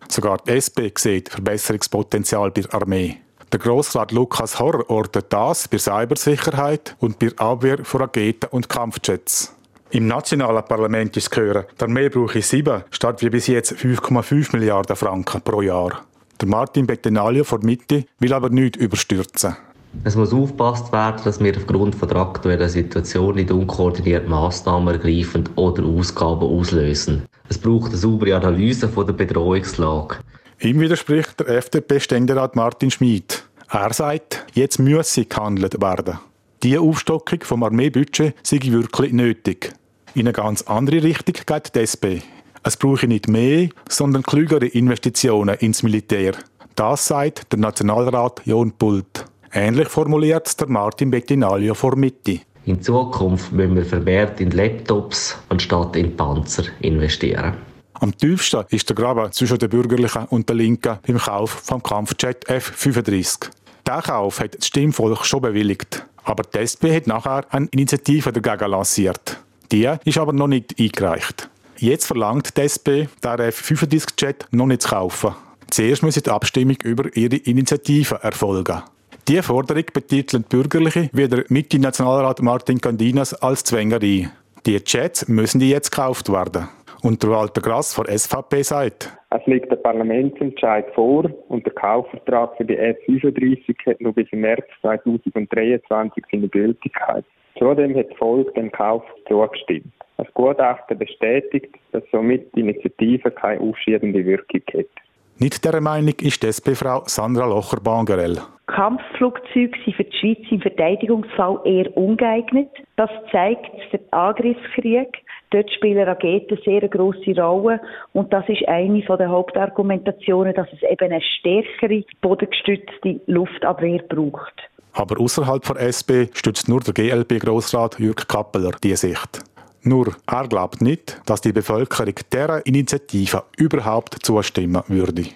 Sogar 0.09 0.38
die 0.47 0.52
SP 0.54 0.94
sieht 0.94 1.30
Verbesserungspotenzial 1.30 2.52
bei 2.52 2.61
der 2.61 2.75
Armee. 2.75 3.16
Der 3.52 3.59
Grossrat 3.59 4.12
Lukas 4.12 4.61
Horr 4.61 4.88
ortet 4.88 5.33
das 5.33 5.66
bei 5.66 5.78
Cybersicherheit 5.78 6.94
und 7.00 7.18
bei 7.18 7.30
Abwehr 7.37 7.78
von 7.83 8.02
Raketen 8.02 8.50
und 8.52 8.68
Kampfjets. 8.68 9.56
Im 9.90 10.06
nationalen 10.06 10.64
Parlament 10.64 11.16
ist 11.16 11.30
gehören, 11.30 11.64
die 11.76 11.83
Armee 11.83 12.09
brauche 12.09 12.40
7 12.40 12.85
statt 12.92 13.21
wie 13.21 13.30
bis 13.30 13.49
jetzt 13.49 13.73
5,5 13.73 14.56
Milliarden 14.56 14.94
Franken 14.94 15.40
pro 15.42 15.61
Jahr. 15.61 16.04
Der 16.40 16.47
Martin 16.47 16.87
Bettenaglio 16.87 17.42
von 17.42 17.62
Mitte 17.62 18.04
will 18.21 18.33
aber 18.33 18.50
nichts 18.50 18.78
überstürzen. 18.78 19.56
Es 20.03 20.17
muss 20.17 20.33
aufgepasst 20.35 20.93
werden, 20.93 21.21
dass 21.25 21.41
wir 21.41 21.57
aufgrund 21.57 21.95
von 21.95 22.09
der 22.09 22.19
aktuellen 22.19 22.69
Situation 22.69 23.37
nicht 23.37 23.51
unkoordiniert 23.51 24.29
Massnahmen 24.29 24.95
ergreifen 24.95 25.49
oder 25.57 25.85
Ausgaben 25.85 26.43
auslösen. 26.43 27.25
Es 27.49 27.59
braucht 27.59 27.91
eine 27.91 27.97
saubere 27.97 28.37
Analyse 28.37 28.89
von 28.89 29.07
der 29.07 29.15
Bedrohungslage. 29.15 30.17
Ihm 30.61 30.81
widerspricht 30.81 31.41
der 31.41 31.49
FDP-Ständerat 31.49 32.57
Martin 32.57 32.91
Schmid. 32.91 33.45
Er 33.71 33.93
sagt, 33.93 34.45
jetzt 34.55 34.79
müsse 34.79 35.25
gehandelt 35.25 35.81
werden. 35.81 36.19
Diese 36.63 36.81
Aufstockung 36.81 37.41
vom 37.43 37.63
Armeebudget 37.63 38.35
sei 38.43 38.61
wirklich 38.63 39.13
nötig. 39.13 39.73
In 40.15 40.23
eine 40.23 40.33
ganz 40.33 40.63
andere 40.63 41.03
Richtung 41.03 41.35
geht 41.45 41.75
die 41.75 41.81
SP. 41.85 42.23
Es 42.63 42.77
brauche 42.77 43.07
nicht 43.07 43.29
mehr, 43.29 43.69
sondern 43.89 44.23
klügere 44.23 44.67
Investitionen 44.67 45.57
ins 45.57 45.83
Militär. 45.83 46.33
Das 46.77 47.07
sagt 47.07 47.53
der 47.53 47.59
Nationalrat 47.59 48.41
Jon 48.45 48.73
Pult. 48.73 49.27
Ähnlich 49.56 49.88
formuliert 49.88 50.61
der 50.61 50.68
Martin 50.68 51.12
Bettinalio 51.12 51.75
vor 51.75 51.94
Mitte. 51.94 52.40
In 52.66 52.82
Zukunft 52.82 53.52
müssen 53.52 53.76
wir 53.76 53.84
vermehrt 53.84 54.40
in 54.40 54.50
Laptops 54.50 55.38
anstatt 55.49 55.94
in 55.94 56.16
Panzer 56.16 56.64
investieren. 56.80 57.54
Am 57.92 58.16
tiefsten 58.18 58.64
ist 58.70 58.88
der 58.88 58.96
Graben 58.96 59.30
zwischen 59.30 59.58
den 59.58 59.68
Bürgerlichen 59.68 60.25
und 60.25 60.49
den 60.49 60.56
Linken 60.56 60.99
beim 61.06 61.18
Kauf 61.18 61.50
vom 61.50 61.80
Kampfjet 61.80 62.49
F-35. 62.49 63.50
Der 63.87 64.02
Kauf 64.02 64.40
hat 64.40 64.56
das 64.56 64.66
Stimmvolk 64.66 65.25
schon 65.25 65.42
bewilligt. 65.42 66.04
Aber 66.25 66.42
die 66.42 66.58
SP 66.58 66.90
hat 66.90 67.06
nachher 67.06 67.44
eine 67.50 67.68
Initiative 67.70 68.32
dagegen 68.32 68.73
lanciert. 68.73 69.38
Die 69.70 69.88
ist 70.04 70.18
aber 70.18 70.32
noch 70.32 70.49
nicht 70.49 70.75
eingereicht. 70.80 71.49
Jetzt 71.78 72.06
verlangt 72.06 72.56
die 72.56 72.62
SP, 72.66 73.06
den 73.23 73.38
F-35-Jet 73.38 74.49
noch 74.50 74.66
nicht 74.66 74.82
zu 74.82 74.88
kaufen. 74.88 75.34
Zuerst 75.70 76.02
muss 76.02 76.14
die 76.14 76.28
Abstimmung 76.28 76.76
über 76.82 77.14
ihre 77.16 77.37
Initiative 77.37 78.18
erfolgen. 78.20 78.82
Diese 79.26 79.43
Forderung 79.43 79.85
betitelt 79.95 80.50
Bürgerliche 80.50 81.09
wie 81.14 81.26
der 81.26 81.45
Mitte-Nationalrat 81.49 82.43
Martin 82.43 82.78
Candinas 82.78 83.33
als 83.33 83.64
Zwängerei. 83.64 84.28
Die 84.66 84.81
Jets 84.85 85.28
müssen 85.28 85.61
die 85.61 85.71
jetzt 85.71 85.90
gekauft 85.90 86.31
werden. 86.31 86.69
Und 87.02 87.23
der 87.23 87.31
Walter 87.31 87.62
Grass 87.62 87.95
von 87.95 88.04
SVP 88.04 88.62
sagt, 88.62 89.16
es 89.31 89.47
liegt 89.47 89.71
der 89.71 89.76
Parlamentsentscheid 89.76 90.87
vor 90.95 91.25
und 91.49 91.64
der 91.64 91.73
Kaufvertrag 91.73 92.54
für 92.59 92.66
die 92.66 92.76
F-35 92.76 93.75
hat 93.87 94.00
nur 94.02 94.12
bis 94.12 94.31
März 94.33 94.66
2023 94.83 96.25
seine 96.31 96.49
Gültigkeit. 96.49 97.25
Zudem 97.59 97.97
hat 97.97 98.11
das 98.11 98.19
Volk 98.19 98.54
dem 98.54 98.71
Kauf 98.73 99.02
zugestimmt. 99.26 99.93
Das 100.19 100.26
Gutachten 100.35 100.99
bestätigt, 100.99 101.75
dass 101.93 102.02
somit 102.12 102.54
die 102.54 102.61
Initiative 102.61 103.31
keine 103.31 103.61
aufschiebende 103.61 104.25
Wirkung 104.25 104.61
hat. 104.75 105.03
Nicht 105.38 105.64
der 105.64 105.81
Meinung 105.81 106.14
ist 106.21 106.43
die 106.43 106.47
SP-Frau 106.47 107.03
Sandra 107.07 107.47
Locher-Bangerell. 107.47 108.41
Kampfflugzeuge 108.67 109.76
sind 109.85 109.97
für 109.97 110.05
die 110.05 110.17
Schweiz 110.17 110.38
im 110.50 110.61
Verteidigungsfall 110.61 111.61
eher 111.64 111.97
ungeeignet. 111.97 112.71
Das 112.97 113.11
zeigt 113.33 113.71
der 113.93 114.00
Angriffskrieg. 114.12 115.09
Dort 115.50 115.71
spielen 115.73 116.07
Raketen 116.07 116.59
sehr 116.64 116.79
eine 116.79 116.88
grosse 116.88 117.35
Rolle. 117.37 117.81
Und 118.12 118.33
das 118.33 118.49
ist 118.49 118.67
eine 118.69 119.00
der 119.03 119.29
Hauptargumentationen, 119.29 120.55
dass 120.55 120.69
es 120.73 120.83
eben 120.88 121.12
eine 121.12 121.21
stärkere 121.21 122.05
bodengestützte 122.23 123.21
Luftabwehr 123.26 124.03
braucht. 124.09 124.55
Aber 124.93 125.21
außerhalb 125.21 125.62
der 125.64 125.81
SP 125.83 126.31
stützt 126.33 126.69
nur 126.69 126.81
der 126.81 126.95
GLP-Grossrat 126.95 127.99
Jürg 127.99 128.29
Kappeler 128.29 128.73
diese 128.83 129.09
Sicht. 129.09 129.53
Nur 129.85 130.17
er 130.26 130.49
glaubt 130.49 130.81
nicht, 130.81 131.21
dass 131.26 131.43
die 131.43 131.53
Bevölkerung 131.53 132.14
dieser 132.33 132.64
Initiative 132.67 133.45
überhaupt 133.59 134.25
zustimmen 134.25 134.83
würde. 134.88 135.26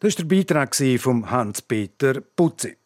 Das 0.00 0.18
war 0.18 0.24
der 0.24 0.36
Beitrag 0.36 0.74
von 1.00 1.30
Hans-Peter 1.30 2.20
Putzi. 2.20 2.76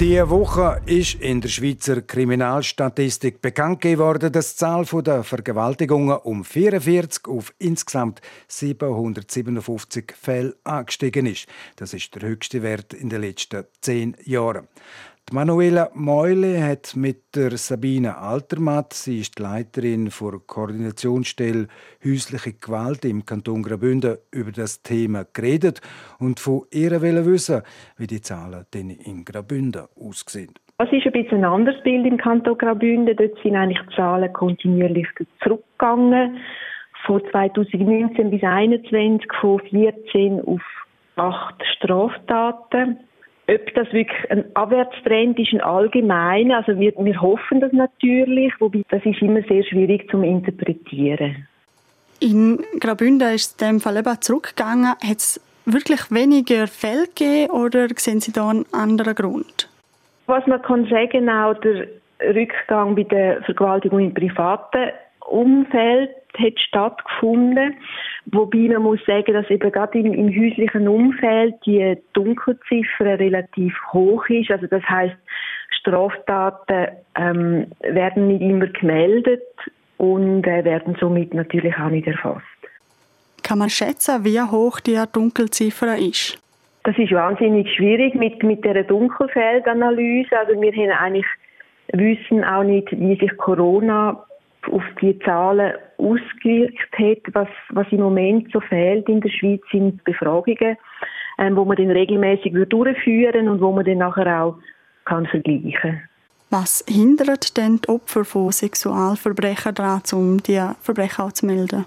Diese 0.00 0.30
Woche 0.30 0.80
ist 0.86 1.14
in 1.14 1.40
der 1.40 1.48
Schweizer 1.48 2.02
Kriminalstatistik 2.02 3.40
bekannt 3.40 3.82
geworden, 3.82 4.32
dass 4.32 4.54
die 4.54 4.58
Zahl 4.58 4.84
der 4.84 5.22
Vergewaltigungen 5.22 6.16
um 6.16 6.44
44 6.44 7.28
auf 7.28 7.54
insgesamt 7.58 8.20
757 8.48 10.14
Fälle 10.20 10.56
angestiegen 10.64 11.26
ist. 11.26 11.46
Das 11.76 11.94
ist 11.94 12.14
der 12.14 12.22
höchste 12.22 12.62
Wert 12.62 12.94
in 12.94 13.10
den 13.10 13.20
letzten 13.20 13.64
zehn 13.80 14.16
Jahren. 14.24 14.66
Die 15.30 15.34
Manuela 15.36 15.88
Meule 15.94 16.62
hat 16.62 16.94
mit 16.96 17.34
der 17.36 17.56
Sabine 17.56 18.18
Altermatt, 18.18 18.92
sie 18.92 19.20
ist 19.20 19.38
die 19.38 19.42
Leiterin 19.42 20.10
der 20.20 20.40
Koordinationsstelle 20.46 21.68
Häusliche 22.04 22.52
Gewalt 22.52 23.04
im 23.04 23.24
Kanton 23.24 23.62
Graubünden, 23.62 24.18
über 24.30 24.50
das 24.50 24.82
Thema 24.82 25.24
geredet 25.32 25.80
und 26.18 26.40
von 26.40 26.62
ihr 26.70 27.00
wissen, 27.00 27.62
wie 27.96 28.06
die 28.06 28.20
Zahlen 28.20 28.66
denn 28.74 28.90
in 28.90 29.24
Graubünden 29.24 29.86
aussehen. 29.98 30.54
Das 30.78 30.92
ist 30.92 31.06
ein 31.06 31.12
bisschen 31.12 31.38
ein 31.38 31.44
anderes 31.44 31.80
Bild 31.82 32.04
im 32.04 32.18
Kanton 32.18 32.58
Graubünden. 32.58 33.16
Dort 33.16 33.40
sind 33.42 33.54
eigentlich 33.54 33.80
die 33.88 33.94
Zahlen 33.94 34.32
kontinuierlich 34.32 35.06
zurückgegangen. 35.42 36.38
Von 37.06 37.22
2019 37.30 38.30
bis 38.30 38.40
2021 38.40 39.30
von 39.40 39.60
14 39.60 40.40
auf 40.44 40.60
8 41.16 41.62
Straftaten. 41.76 42.98
Ob 43.48 43.74
das 43.74 43.92
wirklich 43.92 44.30
ein 44.30 44.44
Abwärtstrend 44.54 45.38
ist, 45.38 45.52
ein 45.52 45.60
allgemeiner, 45.60 46.58
also 46.58 46.78
wir, 46.78 46.92
wir 46.96 47.20
hoffen 47.20 47.60
das 47.60 47.72
natürlich, 47.72 48.52
wobei 48.60 48.82
das 48.88 49.04
ist 49.04 49.20
immer 49.20 49.42
sehr 49.42 49.64
schwierig 49.64 50.08
zu 50.10 50.22
interpretieren. 50.22 51.48
In 52.20 52.64
Graubünden 52.78 53.34
ist 53.34 53.60
es 53.60 53.66
in 53.66 53.74
dem 53.74 53.80
Fall 53.80 53.96
eben 53.96 54.20
zurückgegangen. 54.20 54.90
Hat 54.90 55.16
es 55.16 55.40
wirklich 55.64 56.10
weniger 56.10 56.68
Fälle 56.68 57.06
gegeben 57.08 57.50
oder 57.50 57.88
sehen 57.96 58.20
Sie 58.20 58.32
da 58.32 58.48
einen 58.48 58.64
anderen 58.72 59.14
Grund? 59.14 59.68
Was 60.26 60.46
man 60.46 60.62
kann 60.62 60.86
sagen, 60.86 61.28
auch 61.28 61.54
der 61.54 61.88
Rückgang 62.20 62.94
bei 62.94 63.02
der 63.02 63.42
Vergewaltigung 63.42 63.98
im 63.98 64.14
privaten 64.14 64.92
Umfeld 65.26 66.10
hat 66.38 66.58
stattgefunden. 66.58 67.74
Wobei 68.26 68.68
man 68.68 68.82
muss 68.82 69.00
sagen, 69.06 69.32
dass 69.32 69.50
eben 69.50 69.70
gerade 69.70 69.98
im, 69.98 70.12
im 70.12 70.28
häuslichen 70.28 70.88
Umfeld 70.88 71.54
die 71.66 71.96
Dunkelziffer 72.12 73.18
relativ 73.18 73.74
hoch 73.92 74.24
ist. 74.28 74.50
Also 74.50 74.66
das 74.66 74.82
heißt, 74.84 75.16
Straftaten 75.70 76.88
ähm, 77.16 77.66
werden 77.80 78.28
nicht 78.28 78.42
immer 78.42 78.66
gemeldet 78.68 79.42
und 79.98 80.46
äh, 80.46 80.64
werden 80.64 80.96
somit 81.00 81.34
natürlich 81.34 81.76
auch 81.76 81.88
nicht 81.88 82.06
erfasst. 82.06 82.44
Kann 83.42 83.58
man 83.58 83.70
schätzen, 83.70 84.24
wie 84.24 84.40
hoch 84.40 84.80
die 84.80 85.00
Dunkelziffer 85.12 85.96
ist? 85.98 86.38
Das 86.84 86.96
ist 86.98 87.12
wahnsinnig 87.12 87.72
schwierig 87.74 88.14
mit, 88.14 88.42
mit 88.42 88.64
der 88.64 88.82
Dunkelfeldanalyse. 88.84 90.36
Also 90.36 90.60
wir 90.60 90.72
haben 90.72 90.90
eigentlich 90.90 91.26
wissen 91.92 92.42
auch 92.44 92.64
nicht, 92.64 92.90
wie 92.92 93.16
sich 93.16 93.36
Corona 93.36 94.24
auf 94.70 94.82
die 95.00 95.18
Zahlen 95.20 95.72
ausgewirkt 95.98 96.92
hat. 96.98 97.34
Was, 97.34 97.48
was 97.70 97.86
im 97.90 98.00
Moment 98.00 98.50
so 98.52 98.60
fehlt 98.60 99.08
in 99.08 99.20
der 99.20 99.30
Schweiz 99.30 99.62
sind 99.70 100.02
Befragungen, 100.04 100.76
ähm, 101.38 101.56
wo 101.56 101.64
man 101.64 101.76
dann 101.76 101.90
regelmäßig 101.90 102.52
durchführen 102.68 103.48
und 103.48 103.60
wo 103.60 103.72
man 103.72 103.84
dann 103.84 103.98
nachher 103.98 104.42
auch 104.42 104.56
kann 105.04 105.26
vergleichen 105.26 106.02
Was 106.50 106.84
hindert 106.88 107.56
denn 107.56 107.80
die 107.80 107.88
Opfer 107.88 108.24
von 108.24 108.52
Sexualverbrechen 108.52 109.74
daran, 109.74 110.02
um 110.12 110.42
die 110.42 110.60
Verbrechen 110.80 111.24
auch 111.24 111.32
zu 111.32 111.46
melden? 111.46 111.86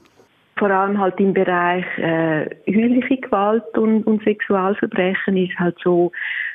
Vor 0.58 0.72
allem 0.72 1.00
halt 1.00 1.20
im 1.20 1.34
Bereich 1.34 1.86
äh, 1.98 2.46
häusliche 2.68 3.18
Gewalt 3.18 3.78
und, 3.78 4.04
und 4.08 4.24
Sexualverbrechen 4.24 5.36
ist 5.36 5.58
halt 5.60 5.78
so, 5.84 6.12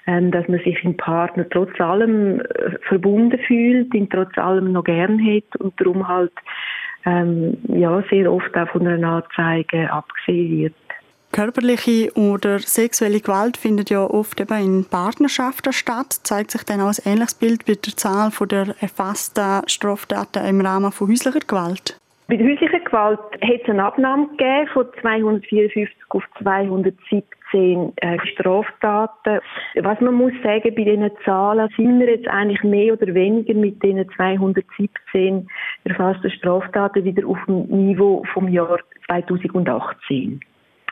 ähm, 0.06 0.30
dass 0.30 0.48
man 0.48 0.60
sich 0.60 0.82
im 0.84 0.96
Partner 0.96 1.46
trotz 1.50 1.78
allem 1.80 2.40
äh, 2.40 2.78
verbunden 2.88 3.38
fühlt, 3.46 3.92
ihn 3.94 4.08
trotz 4.08 4.36
allem 4.38 4.72
noch 4.72 4.84
gern 4.84 5.20
hat 5.24 5.60
und 5.60 5.78
darum 5.78 6.08
halt 6.08 6.32
ähm, 7.04 7.58
ja 7.68 8.02
sehr 8.10 8.32
oft 8.32 8.56
auch 8.56 8.68
von 8.70 8.86
einer 8.86 9.22
Anzeige 9.22 9.92
abgesehen 9.92 10.58
wird. 10.58 10.74
Körperliche 11.32 12.10
oder 12.14 12.58
sexuelle 12.58 13.20
Gewalt 13.20 13.56
findet 13.56 13.90
ja 13.90 14.02
oft 14.02 14.40
eben 14.40 14.58
in 14.58 14.84
Partnerschaften 14.84 15.72
statt. 15.72 16.12
Zeigt 16.24 16.50
sich 16.50 16.64
dann 16.64 16.80
auch 16.80 16.88
ein 16.88 17.12
ähnliches 17.12 17.34
Bild 17.34 17.66
bei 17.66 17.74
der 17.74 17.96
Zahl 17.96 18.32
der 18.48 18.74
erfassten 18.80 19.62
Straftaten 19.68 20.44
im 20.44 20.60
Rahmen 20.60 20.90
von 20.90 21.08
häuslicher 21.08 21.38
Gewalt? 21.38 22.00
Bei 22.30 22.36
der 22.36 22.46
häuslichen 22.46 22.84
Gewalt 22.84 23.18
hat 23.42 23.60
es 23.60 23.68
eine 23.68 23.82
Abnahme 23.82 24.28
gegeben 24.28 24.68
von 24.68 24.86
254 25.00 25.88
auf 26.10 26.22
217 26.40 27.24
äh, 27.96 28.18
Straftaten. 28.24 29.40
Was 29.82 30.00
man 30.00 30.14
muss 30.14 30.32
sagen, 30.44 30.72
bei 30.76 30.84
diesen 30.84 31.10
Zahlen 31.24 31.68
sind 31.76 31.98
wir 31.98 32.08
jetzt 32.08 32.28
eigentlich 32.28 32.62
mehr 32.62 32.92
oder 32.92 33.12
weniger 33.14 33.54
mit 33.54 33.82
diesen 33.82 34.08
217 34.10 35.48
erfassten 35.82 36.30
Straftaten 36.30 37.04
wieder 37.04 37.26
auf 37.26 37.38
dem 37.48 37.66
Niveau 37.66 38.22
vom 38.32 38.46
Jahr 38.46 38.78
2018. 39.08 40.38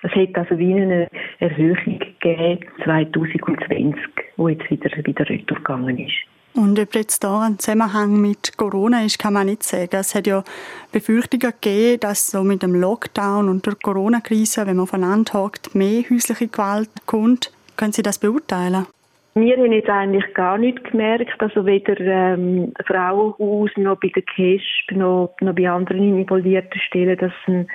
Es 0.02 0.10
hat 0.10 0.34
also 0.34 0.58
wie 0.58 0.74
eine 0.74 1.06
Erhöhung 1.38 2.00
gegeben 2.00 2.66
2020, 2.82 3.94
wo 4.36 4.48
jetzt 4.48 4.68
wieder, 4.68 4.90
wieder 5.04 5.28
retour 5.28 5.58
gegangen 5.58 5.98
ist. 5.98 6.37
Und 6.58 6.76
ob 6.80 6.92
jetzt 6.96 7.22
da 7.22 7.42
ein 7.42 7.60
Zusammenhang 7.60 8.20
mit 8.20 8.56
Corona 8.56 9.04
ist, 9.04 9.20
kann 9.20 9.34
man 9.34 9.46
nicht 9.46 9.62
sagen. 9.62 9.94
Es 9.94 10.16
hat 10.16 10.26
ja 10.26 10.42
Befürchtungen 10.90 11.52
gegeben, 11.52 12.00
dass 12.00 12.32
so 12.32 12.42
mit 12.42 12.64
dem 12.64 12.74
Lockdown 12.74 13.48
und 13.48 13.64
der 13.64 13.76
Corona-Krise, 13.76 14.66
wenn 14.66 14.78
man 14.78 14.88
voneinander 14.88 15.34
hockt, 15.34 15.76
mehr 15.76 16.02
häusliche 16.10 16.48
Gewalt 16.48 16.90
kommt. 17.06 17.52
Können 17.76 17.92
Sie 17.92 18.02
das 18.02 18.18
beurteilen? 18.18 18.88
Wir 19.34 19.56
haben 19.56 19.70
jetzt 19.70 19.88
eigentlich 19.88 20.34
gar 20.34 20.58
nichts 20.58 20.82
gemerkt, 20.90 21.40
also 21.40 21.64
weder 21.64 22.00
ähm, 22.00 22.72
Frauenhaus 22.84 23.70
noch 23.76 24.00
bei 24.00 24.08
der 24.08 24.24
KESP 24.24 24.96
noch, 24.96 25.36
noch 25.40 25.54
bei 25.54 25.70
anderen 25.70 26.18
involvierten 26.18 26.80
Stellen, 26.80 27.16
dass 27.18 27.30
es 27.30 27.48
eine 27.54 27.66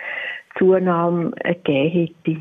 Zunahme 0.58 1.32
gegeben 1.42 1.90
hätte. 1.90 2.40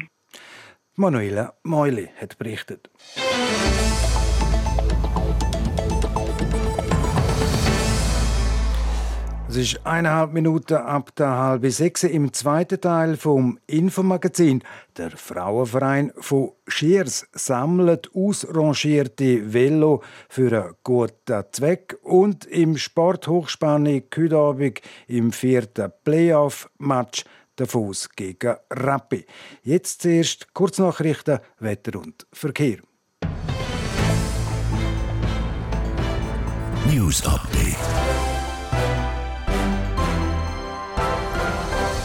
Manuela 0.97 1.53
Meuli 1.63 2.09
hat 2.21 2.37
berichtet. 2.37 2.91
Es 9.53 9.59
ist 9.59 9.87
eineinhalb 9.87 10.33
Minuten 10.33 10.79
ab 10.79 11.15
der 11.15 11.37
halben 11.37 11.71
sechs 11.71 12.05
im 12.05 12.33
zweiten 12.33 12.81
Teil 12.81 13.19
vom 13.19 13.59
Infomagazin. 13.67 14.63
Der 14.97 15.11
Frauenverein 15.11 16.11
von 16.17 16.53
Schiers 16.67 17.27
sammelt 17.33 18.09
ausrangierte 18.15 19.53
Velo 19.53 20.03
für 20.31 20.59
einen 20.59 20.75
guten 20.83 21.45
Zweck 21.53 21.99
und 22.03 22.47
im 22.47 22.79
Sporthochspanning 22.79 24.05
heute 24.17 24.37
Abend 24.39 24.81
im 25.07 25.33
vierten 25.33 25.93
Playoff-Match 26.03 27.25
der 27.59 27.67
Fuß 27.67 28.09
gegen 28.17 28.57
Rappi. 28.71 29.27
Jetzt 29.65 30.01
zuerst 30.01 30.55
Kurznachrichten, 30.55 31.41
Wetter 31.59 31.99
und 32.01 32.27
Verkehr. 32.33 32.79
News 36.91 37.27
Update. 37.27 38.02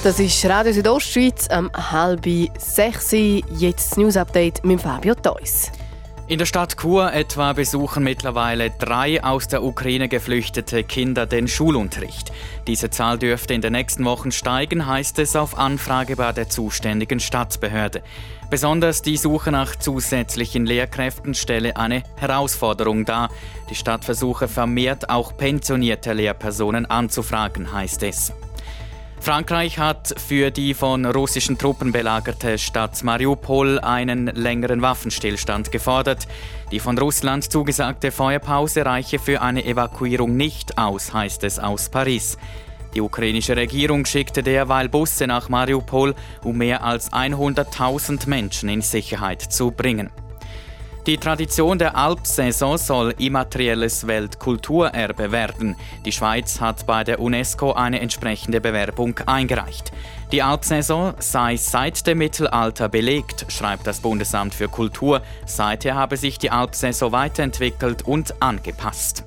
Das 0.08 0.22
ist 0.22 0.46
Radio 0.46 0.72
Südostschweiz 0.72 1.50
am 1.50 1.70
halb 1.74 2.26
sechs. 2.58 3.12
Jetzt 3.12 3.92
das 3.92 3.98
News 3.98 4.16
Update 4.16 4.64
mit 4.64 4.80
Fabio 4.80 5.14
Theus. 5.14 5.70
In 6.30 6.40
der 6.40 6.46
Stadt 6.46 6.78
Chur 6.78 7.12
etwa 7.12 7.52
besuchen 7.52 8.06
mittlerweile 8.06 8.70
drei 8.70 9.22
aus 9.22 9.50
der 9.50 9.64
Ukraine 9.64 10.08
geflüchtete 10.08 10.86
Kinder 10.86 11.26
den 11.26 11.50
Schulunterricht. 11.50 12.32
Diese 12.68 12.90
Zahl 12.90 13.20
dürfte 13.20 13.54
in 13.54 13.60
den 13.60 13.74
nächsten 13.74 14.06
Wochen 14.06 14.32
steigen, 14.32 14.88
heißt 14.88 15.20
es 15.20 15.36
auf 15.36 15.58
Anfrage 15.58 16.16
bei 16.16 16.32
der 16.32 16.48
zuständigen 16.48 17.20
Stadtbehörde. 17.20 18.02
Besonders 18.50 19.02
die 19.02 19.18
Suche 19.18 19.52
nach 19.52 19.76
zusätzlichen 19.76 20.66
Lehrkräften 20.66 21.34
stelle 21.34 21.76
eine 21.76 22.04
Herausforderung 22.16 23.04
dar. 23.04 23.30
Die 23.70 23.76
Stadt 23.76 24.06
versuche 24.06 24.48
vermehrt 24.48 25.10
auch 25.10 25.36
pensionierte 25.36 26.14
Lehrpersonen 26.14 26.86
anzufragen, 26.86 27.74
heißt 27.74 28.04
es. 28.04 28.32
Frankreich 29.20 29.78
hat 29.78 30.16
für 30.20 30.52
die 30.52 30.74
von 30.74 31.06
russischen 31.06 31.58
Truppen 31.58 31.92
belagerte 31.92 32.58
Stadt 32.58 33.04
Mariupol 33.04 33.80
einen 33.80 34.28
längeren 34.28 34.82
Waffenstillstand 34.82 35.72
gefordert. 35.72 36.28
Die 36.72 36.80
von 36.80 36.98
Russland 36.98 37.52
zugesagte 37.52 38.12
Feuerpause 38.12 38.86
reiche 38.86 39.20
für 39.20 39.42
eine 39.42 39.66
Evakuierung 39.66 40.38
nicht 40.38 40.78
aus, 40.78 41.14
heißt 41.14 41.44
es 41.44 41.60
aus 41.60 41.90
Paris. 41.90 42.38
Die 42.94 43.02
ukrainische 43.02 43.56
Regierung 43.56 44.06
schickte 44.06 44.44
derweil 44.44 44.88
Busse 44.88 45.28
nach 45.28 45.50
Mariupol, 45.50 46.16
um 46.44 46.58
mehr 46.58 46.84
als 46.84 47.12
100.000 47.12 48.30
Menschen 48.30 48.70
in 48.70 48.82
Sicherheit 48.82 49.42
zu 49.42 49.72
bringen. 49.72 50.10
Die 51.08 51.18
Tradition 51.18 51.80
der 51.80 51.96
Alpsaison 51.96 52.78
soll 52.78 53.16
immaterielles 53.18 54.08
Weltkulturerbe 54.08 55.32
werden. 55.32 55.78
Die 56.04 56.12
Schweiz 56.12 56.60
hat 56.60 56.86
bei 56.86 57.06
der 57.06 57.22
UNESCO 57.22 57.72
eine 57.72 58.02
entsprechende 58.02 58.60
Bewerbung 58.60 59.18
eingereicht. 59.26 59.94
Die 60.34 60.44
Alpsaison 60.44 61.14
sei 61.20 61.56
seit 61.56 62.06
dem 62.08 62.18
Mittelalter 62.18 62.90
belegt, 62.90 63.46
schreibt 63.48 63.88
das 63.88 64.02
Bundesamt 64.02 64.54
für 64.54 64.68
Kultur. 64.68 65.22
Seither 65.46 65.96
habe 65.96 66.18
sich 66.18 66.40
die 66.40 66.52
Alpsaison 66.52 67.14
weiterentwickelt 67.14 68.02
und 68.06 68.42
angepasst. 68.42 69.24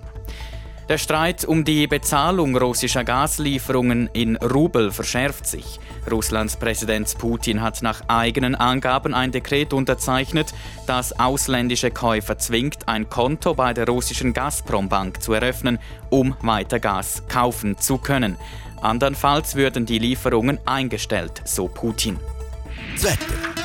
Der 0.91 0.99
Streit 0.99 1.45
um 1.45 1.65
die 1.65 1.87
Bezahlung 1.87 2.57
russischer 2.57 3.05
Gaslieferungen 3.05 4.11
in 4.13 4.35
Rubel 4.35 4.91
verschärft 4.91 5.47
sich. 5.47 5.79
Russlands 6.11 6.57
Präsident 6.57 7.17
Putin 7.17 7.63
hat 7.63 7.81
nach 7.81 8.03
eigenen 8.09 8.57
Angaben 8.57 9.15
ein 9.15 9.31
Dekret 9.31 9.73
unterzeichnet, 9.73 10.53
das 10.89 11.17
ausländische 11.17 11.93
Käufer 11.93 12.39
zwingt, 12.39 12.89
ein 12.89 13.09
Konto 13.09 13.55
bei 13.55 13.73
der 13.73 13.87
russischen 13.87 14.33
Gazprom-Bank 14.33 15.23
zu 15.23 15.33
eröffnen, 15.33 15.79
um 16.09 16.35
weiter 16.43 16.81
Gas 16.81 17.23
kaufen 17.29 17.79
zu 17.79 17.97
können. 17.97 18.37
Andernfalls 18.83 19.55
würden 19.55 19.87
die 19.87 20.01
Lieferungen 20.01 20.59
eingestellt, 20.67 21.41
so 21.45 21.69
Putin. 21.69 22.19
Wetter. 22.97 23.60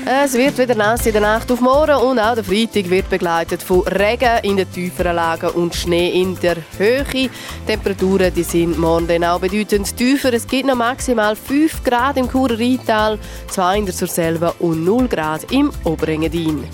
es 0.05 0.35
wird 0.35 0.59
wieder 0.59 0.75
nass 0.75 1.07
in 1.07 1.12
der 1.12 1.23
Nacht 1.23 1.51
auf 1.53 1.61
morgen 1.61 1.95
und 1.95 2.19
auch 2.19 2.35
der 2.35 2.43
Freitag 2.43 2.91
wird 2.91 3.09
begleitet 3.09 3.62
von 3.62 3.83
Regen 3.83 4.38
in 4.43 4.57
den 4.57 4.71
tieferen 4.71 5.15
Lagen 5.15 5.51
und 5.51 5.75
Schnee 5.75 6.21
in 6.21 6.38
der 6.41 6.57
Höhe. 6.77 7.05
Die 7.12 7.31
Temperaturen 7.67 8.35
die 8.35 8.43
sind 8.43 8.79
morgen 8.79 9.07
dann 9.07 9.25
auch 9.25 9.41
bedeutend 9.41 9.97
tiefer. 9.97 10.33
Es 10.33 10.47
gibt 10.47 10.67
noch 10.67 10.75
maximal 10.75 11.37
5 11.37 11.85
Grad 11.85 12.17
im 12.17 12.29
Churer 12.29 12.59
Rheintal, 12.59 13.19
2 13.49 13.79
in 13.79 13.87
der 13.87 13.95
Surselva 13.95 14.55
und 14.59 14.85
0 14.85 15.09
Grad 15.09 15.53
im 15.53 15.71
Oberengadin. 15.85 16.65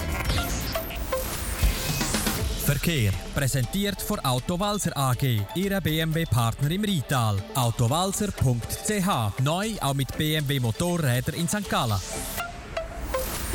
Verkehr 2.64 3.12
präsentiert 3.34 4.00
von 4.00 4.20
Autowalzer 4.20 4.96
AG, 4.96 5.40
Ihrer 5.54 5.80
BMW-Partner 5.80 6.70
im 6.70 6.84
Rheintal. 6.84 7.36
Autowalzer.ch 7.54 9.40
neu 9.42 9.70
auch 9.80 9.94
mit 9.94 10.16
BMW 10.16 10.60
Motorräder 10.60 11.34
in 11.34 11.48
St. 11.48 11.68
Gallen. 11.68 11.98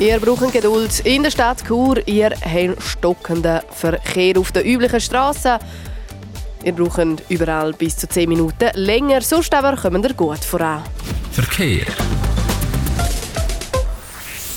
Ihr 0.00 0.18
braucht 0.18 0.52
Geduld 0.52 1.00
in 1.00 1.22
der 1.22 1.30
Stadt 1.30 1.64
Chur. 1.64 2.06
Ihr 2.08 2.30
habt 2.30 2.82
stockenden 2.82 3.60
Verkehr 3.70 4.36
auf 4.36 4.50
den 4.50 4.66
üblichen 4.66 5.00
Strassen. 5.00 5.58
Ihr 6.64 6.72
braucht 6.72 7.22
überall 7.28 7.72
bis 7.72 7.96
zu 7.96 8.08
10 8.08 8.28
Minuten 8.28 8.70
länger, 8.74 9.20
sonst 9.20 9.54
aber 9.54 9.76
kommen 9.76 10.02
ihr 10.02 10.14
gut 10.14 10.44
voran. 10.44 10.82
Verkehr. 11.30 11.86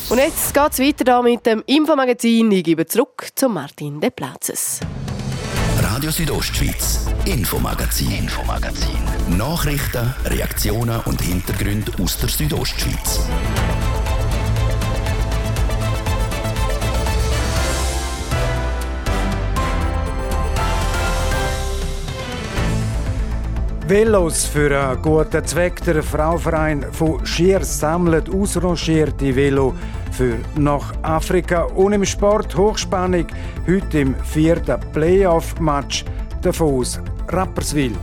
Und 0.09 0.17
jetzt 0.17 0.53
geht 0.53 0.71
es 0.71 0.79
weiter 0.79 1.21
mit 1.21 1.45
dem 1.45 1.63
Infomagazin. 1.67 2.51
Ich 2.51 2.63
gebe 2.63 2.85
zurück 2.87 3.27
zu 3.35 3.47
Martin 3.47 3.99
De 3.99 4.09
Platzes. 4.09 4.79
Radio 5.81 6.09
Südostschweiz, 6.09 7.05
Infomagazin, 7.25 8.11
Infomagazin. 8.11 8.97
Nachrichten, 9.37 10.15
Reaktionen 10.25 11.01
und 11.01 11.21
Hintergründe 11.21 11.91
aus 12.01 12.17
der 12.17 12.29
Südostschweiz. 12.29 13.27
Velos 23.89 24.45
für 24.45 24.77
einen 24.77 25.01
guten 25.01 25.45
Zweck. 25.45 25.81
Der 25.85 26.03
Frauverein 26.03 26.85
von 26.91 27.25
Schiers 27.25 27.79
sammelt 27.79 28.29
ausrangierte 28.29 29.33
Velo 29.33 29.73
für 30.11 30.35
nach 30.57 30.93
Afrika 31.03 31.63
und 31.63 31.93
im 31.93 32.03
Sport 32.03 32.57
Hochspannung 32.57 33.27
heute 33.65 33.99
im 33.99 34.15
vierten 34.25 34.77
Playoff-Match 34.91 36.03
Davos 36.41 36.99
Rapperswil. 37.29 37.93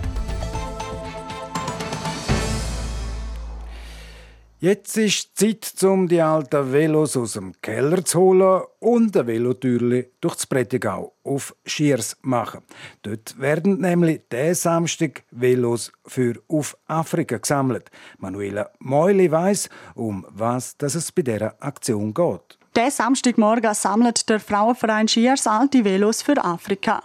Jetzt 4.64 4.96
ist 4.96 5.42
die 5.42 5.60
Zeit, 5.60 5.82
um 5.82 6.08
die 6.08 6.22
alten 6.22 6.72
Velos 6.72 7.18
aus 7.18 7.34
dem 7.34 7.52
Keller 7.60 8.02
zu 8.02 8.18
holen 8.18 8.62
und 8.80 9.14
ein 9.14 9.26
Velotürli 9.26 10.06
durch 10.22 10.36
das 10.36 10.46
Prättigau 10.46 11.12
auf 11.22 11.54
Schiers 11.66 12.16
machen. 12.22 12.62
Dort 13.02 13.38
werden 13.38 13.82
nämlich 13.82 14.22
diesen 14.32 14.54
Samstag 14.54 15.22
Velos 15.30 15.92
für 16.06 16.40
auf 16.48 16.78
Afrika 16.86 17.36
gesammelt. 17.36 17.90
Manuela 18.16 18.70
Meuli 18.78 19.30
weiss, 19.30 19.68
um 19.96 20.24
was 20.30 20.76
es 20.80 21.12
bei 21.12 21.20
dieser 21.20 21.62
Aktion 21.62 22.14
geht. 22.14 22.58
Der 22.74 22.90
Samstagmorgen 22.90 23.74
sammelt 23.74 24.30
der 24.30 24.40
Frauenverein 24.40 25.08
Schiers 25.08 25.46
alte 25.46 25.84
Velos 25.84 26.22
für 26.22 26.42
Afrika. 26.42 27.02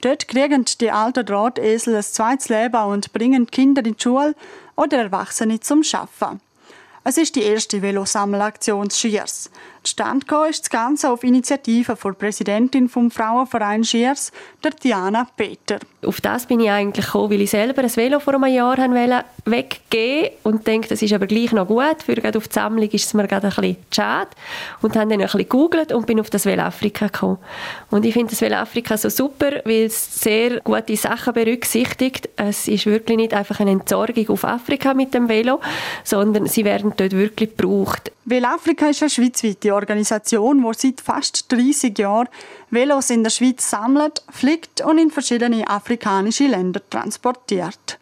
Dort 0.00 0.28
kriegen 0.28 0.64
die 0.80 0.90
alten 0.90 1.26
Drahtesel 1.26 1.96
ein 1.96 2.02
zweites 2.02 2.48
Leben 2.48 2.82
und 2.84 3.12
bringen 3.12 3.46
Kinder 3.48 3.84
in 3.84 3.96
die 3.96 4.02
Schule 4.02 4.34
oder 4.76 4.96
Erwachsene 4.96 5.60
zum 5.60 5.82
Schaffen. 5.82 6.40
Es 7.08 7.16
ist 7.18 7.36
die 7.36 7.44
erste 7.44 7.82
Velosammelaktion 7.82 8.90
Schiers. 8.90 9.48
Stand 9.86 10.24
ist 10.50 10.62
das 10.62 10.70
Ganze 10.70 11.10
auf 11.10 11.22
Initiative 11.22 11.96
von 11.96 12.14
Präsidentin 12.14 12.88
vom 12.88 13.10
Frauenverein 13.10 13.84
Schiers, 13.84 14.32
der 14.64 14.72
Diana 14.72 15.28
Peter. 15.36 15.78
Auf 16.04 16.20
das 16.20 16.46
bin 16.46 16.60
ich 16.60 16.70
eigentlich 16.70 17.06
gekommen, 17.06 17.30
weil 17.30 17.40
ich 17.40 17.50
selber 17.50 17.82
ein 17.82 17.96
Velo 17.96 18.18
vor 18.18 18.34
einem 18.34 18.52
Jahr 18.52 18.76
weggeben 19.44 20.30
und 20.42 20.66
denke, 20.66 20.88
das 20.88 21.02
ist 21.02 21.12
aber 21.12 21.26
gleich 21.26 21.52
noch 21.52 21.68
gut. 21.68 22.02
Für 22.04 22.14
gerade 22.14 22.38
auf 22.38 22.48
die 22.48 22.54
Sammlung 22.54 22.88
ist 22.90 23.06
es 23.06 23.14
mir 23.14 23.28
gerade 23.28 23.46
ein 23.46 23.54
bisschen 23.54 23.76
schade. 23.92 24.30
Und 24.82 24.96
habe 24.96 25.08
dann 25.08 25.20
ein 25.20 25.26
bisschen 25.26 25.40
gegoogelt 25.40 25.92
und 25.92 26.06
bin 26.06 26.20
auf 26.20 26.30
das 26.30 26.46
Velo 26.46 26.62
Afrika 26.62 27.06
gekommen. 27.06 27.38
Und 27.90 28.04
ich 28.04 28.12
finde 28.12 28.30
das 28.30 28.40
Velo 28.40 28.56
Afrika 28.56 28.96
so 28.96 29.08
super, 29.08 29.62
weil 29.64 29.84
es 29.84 30.20
sehr 30.20 30.60
gute 30.60 30.96
Sachen 30.96 31.32
berücksichtigt. 31.32 32.28
Es 32.36 32.66
ist 32.66 32.86
wirklich 32.86 33.16
nicht 33.16 33.34
einfach 33.34 33.60
eine 33.60 33.70
Entsorgung 33.70 34.28
auf 34.30 34.44
Afrika 34.44 34.94
mit 34.94 35.14
dem 35.14 35.28
Velo, 35.28 35.60
sondern 36.02 36.46
sie 36.46 36.64
werden 36.64 36.92
dort 36.96 37.12
wirklich 37.12 37.56
gebraucht. 37.56 38.10
Velo 38.28 38.48
Afrika 38.48 38.88
ist 38.88 39.02
eine 39.02 39.10
schweizweite 39.10 39.72
Organisation, 39.76 40.62
die 40.62 40.78
seit 40.78 41.00
fast 41.00 41.52
30 41.52 41.98
Jahren 41.98 42.28
Velos 42.70 43.10
in 43.10 43.22
der 43.22 43.30
Schweiz 43.30 43.70
sammelt, 43.70 44.22
fliegt 44.30 44.80
und 44.80 44.98
in 44.98 45.10
verschiedene 45.10 45.68
afrikanische 45.68 46.46
Länder 46.46 46.80
transportiert. 46.90 47.98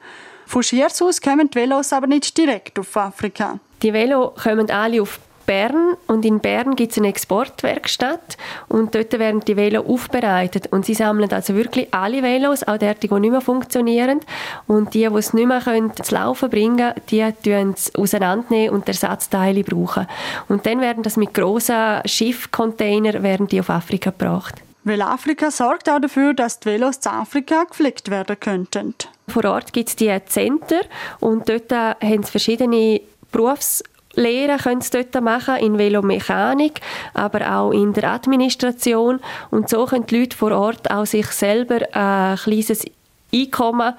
Von 0.46 0.62
Schiers 0.62 1.00
aus 1.02 1.20
kommen 1.20 1.50
die 1.50 1.58
Velos 1.58 1.92
aber 1.92 2.06
nicht 2.06 2.37
direkt 2.37 2.78
auf 2.78 2.96
Afrika. 2.96 3.58
Die 3.82 3.92
Velos 3.92 4.34
kommen 4.42 4.70
alle 4.70 5.02
auf 5.02 5.18
Bern 5.46 5.96
und 6.07 6.24
in 6.24 6.40
Bern 6.40 6.76
gibt 6.76 6.92
es 6.92 6.98
eine 6.98 7.09
Exportwerkstatt 7.09 8.37
und 8.68 8.94
dort 8.94 9.18
werden 9.18 9.40
die 9.40 9.57
Velos 9.57 9.87
aufbereitet 9.87 10.68
und 10.70 10.85
sie 10.85 10.94
sammeln 10.94 11.33
also 11.33 11.54
wirklich 11.54 11.92
alle 11.92 12.22
Velos, 12.22 12.62
auch 12.62 12.78
die, 12.78 12.92
die 12.94 13.14
nicht 13.20 13.30
mehr 13.30 13.40
funktionieren 13.40 14.20
und 14.66 14.94
die, 14.94 15.09
die 15.09 15.14
es 15.16 15.35
nicht 15.35 15.46
mehr 15.46 15.61
können, 15.61 15.92
zu 15.94 16.14
laufen 16.14 16.50
bringen, 16.50 16.92
die 17.11 17.26
tun 17.42 17.74
es 17.74 17.94
auseinandernehmen 17.94 18.74
und 18.74 18.88
Ersatzteile 18.88 19.62
brauchen. 19.62 20.07
Und 20.48 20.66
dann 20.66 20.80
werden 20.80 21.02
das 21.02 21.16
mit 21.16 21.35
grossen 21.35 22.00
Schiffcontainern 22.04 23.22
werden 23.22 23.46
die 23.46 23.61
auf 23.61 23.70
Afrika 23.70 24.11
gebracht. 24.11 24.57
Weil 24.85 25.00
Afrika 25.00 25.50
sorgt 25.50 25.88
auch 25.88 25.98
dafür, 25.98 26.35
dass 26.35 26.61
die 26.61 26.66
Velos 26.66 27.00
zu 27.00 27.11
Afrika 27.11 27.64
gepflegt 27.64 28.11
werden 28.11 28.38
könnten. 28.38 28.94
Vor 29.28 29.46
Ort 29.46 29.72
gibt 29.72 29.88
es 29.88 29.96
die 29.96 30.14
Center 30.26 30.80
und 31.20 31.48
dort 31.48 31.72
haben 31.72 32.20
es 32.20 32.28
verschiedene 32.28 33.00
Berufs 33.33 33.83
Lehren 34.16 34.59
können 34.59 34.81
sie 34.81 34.90
dort 34.90 35.22
machen, 35.22 35.57
in 35.57 35.79
Velomechanik, 35.79 36.81
aber 37.14 37.57
auch 37.57 37.70
in 37.72 37.92
der 37.92 38.12
Administration. 38.12 39.20
Und 39.50 39.68
so 39.68 39.87
können 39.87 40.07
die 40.07 40.20
Leute 40.20 40.37
vor 40.37 40.53
Ort 40.53 40.90
auch 40.90 41.07
sich 41.07 41.27
selber 41.29 41.81
ein 41.92 42.37
kleines 42.37 42.85
Einkommen 43.33 43.94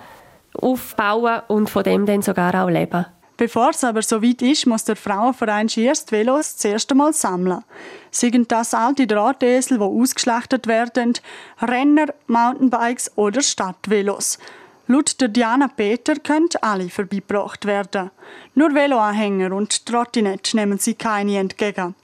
aufbauen 0.62 1.42
und 1.48 1.70
von 1.70 1.84
dem 1.84 2.06
dann 2.06 2.22
sogar 2.22 2.56
auch 2.64 2.70
leben. 2.70 3.06
Bevor 3.38 3.72
es 3.72 3.84
aber 3.84 4.02
so 4.02 4.24
weit 4.24 4.42
ist, 4.42 4.66
muss 4.66 4.86
der 4.86 4.96
Frauenverein 4.96 5.68
Schiers 5.68 6.06
die 6.06 6.14
Velos 6.14 6.56
zuerst 6.56 6.90
einmal 6.92 7.12
sammeln. 7.12 7.66
Seien 8.10 8.48
das 8.48 8.74
alte 8.74 9.08
Drahtesel, 9.08 9.78
die 9.78 9.84
ausgeschlachtet 9.84 10.68
werden, 10.68 11.14
Renner, 11.62 12.08
Mountainbikes 12.28 13.12
oder 13.18 13.42
Stadtvelos. 13.42 14.40
Laut 14.88 15.20
der 15.20 15.30
Diana 15.30 15.68
Peter 15.68 16.16
können 16.16 16.50
alle 16.62 16.90
vorbeigebracht 16.90 17.66
werden. 17.66 18.12
Nur 18.54 18.74
Veloanhänger 18.74 19.52
und 19.52 19.86
Trottinette 19.86 20.56
nehmen 20.56 20.78
sie 20.78 20.94
keine 20.94 21.40
entgegen. 21.40 21.96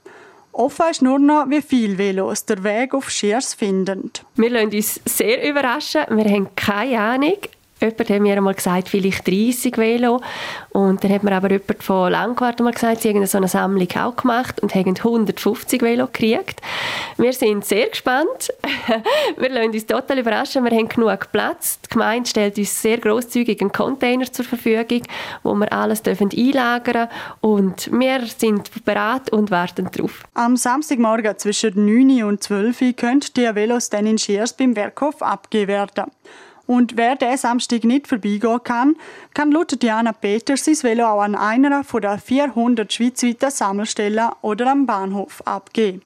Offen 0.52 0.90
ist 0.90 1.00
nur 1.00 1.18
noch, 1.18 1.48
wie 1.48 1.62
viele 1.62 1.96
Velos 1.96 2.44
der 2.44 2.62
Weg 2.62 2.92
auf 2.92 3.08
Schiers 3.08 3.54
finden. 3.54 4.10
Wir 4.34 4.50
lassen 4.50 4.74
uns 4.74 5.00
sehr 5.04 5.48
überraschen. 5.48 6.02
Wir 6.10 6.24
haben 6.24 6.54
keine 6.54 7.00
Ahnung. 7.00 7.38
Jemand 7.82 8.10
hat 8.10 8.20
mir 8.20 8.36
einmal 8.36 8.54
gesagt, 8.54 8.88
vielleicht 8.88 9.26
30 9.26 9.76
Velo. 9.76 10.20
Und 10.70 11.02
dann 11.02 11.12
hat 11.12 11.22
mir 11.24 11.32
aber 11.32 11.50
jemand 11.50 11.82
von 11.82 12.12
Langquart 12.12 12.60
mal 12.60 12.72
gesagt, 12.72 13.02
sie 13.02 13.08
haben 13.08 13.26
so 13.26 13.38
eine 13.38 13.48
Sammlung 13.48 13.88
auch 13.98 14.16
gemacht 14.16 14.60
und 14.60 14.74
haben 14.74 14.96
150 14.96 15.82
Velo 15.82 16.06
gekriegt. 16.06 16.60
Wir 17.16 17.32
sind 17.32 17.64
sehr 17.64 17.88
gespannt. 17.88 18.52
wir 19.36 19.48
lassen 19.50 19.70
uns 19.70 19.86
total 19.86 20.18
überraschen. 20.18 20.64
Wir 20.64 20.70
haben 20.70 20.88
genug 20.88 21.32
Platz. 21.32 21.80
Die 21.84 21.90
Gemeinde 21.90 22.28
stellt 22.28 22.56
uns 22.56 22.80
sehr 22.80 22.98
grosszügig 22.98 23.60
einen 23.60 23.72
Container 23.72 24.30
zur 24.30 24.44
Verfügung, 24.44 25.02
wo 25.42 25.54
wir 25.54 25.72
alles 25.72 26.02
dürfen 26.02 26.30
einlagern 26.30 27.08
Und 27.40 27.90
wir 27.92 28.24
sind 28.26 28.84
bereit 28.84 29.30
und 29.32 29.50
warten 29.50 29.88
darauf. 29.92 30.22
Am 30.34 30.56
Samstagmorgen 30.56 31.36
zwischen 31.38 31.84
9 31.84 32.24
und 32.24 32.42
12 32.42 32.80
Uhr 32.80 32.92
können 32.92 33.24
die 33.36 33.54
Velos 33.54 33.90
dann 33.90 34.06
in 34.06 34.18
Schiers 34.18 34.52
beim 34.52 34.76
Werkhof 34.76 35.20
abgegeben 35.22 35.68
werden. 35.68 36.10
Und 36.72 36.96
wer 36.96 37.16
diesen 37.16 37.36
Samstag 37.36 37.84
nicht 37.84 38.08
vorbeigehen 38.08 38.60
kann, 38.64 38.96
kann 39.34 39.52
laut 39.52 39.82
Diana 39.82 40.12
Peters 40.12 40.64
sein 40.64 40.76
Velo 40.82 41.04
auch 41.04 41.20
an 41.20 41.34
einer 41.34 41.82
der 41.82 42.18
400 42.18 42.90
schweizweiten 42.90 43.50
Sammelstellen 43.50 44.30
oder 44.40 44.70
am 44.70 44.86
Bahnhof 44.86 45.42
abgeben. 45.44 46.00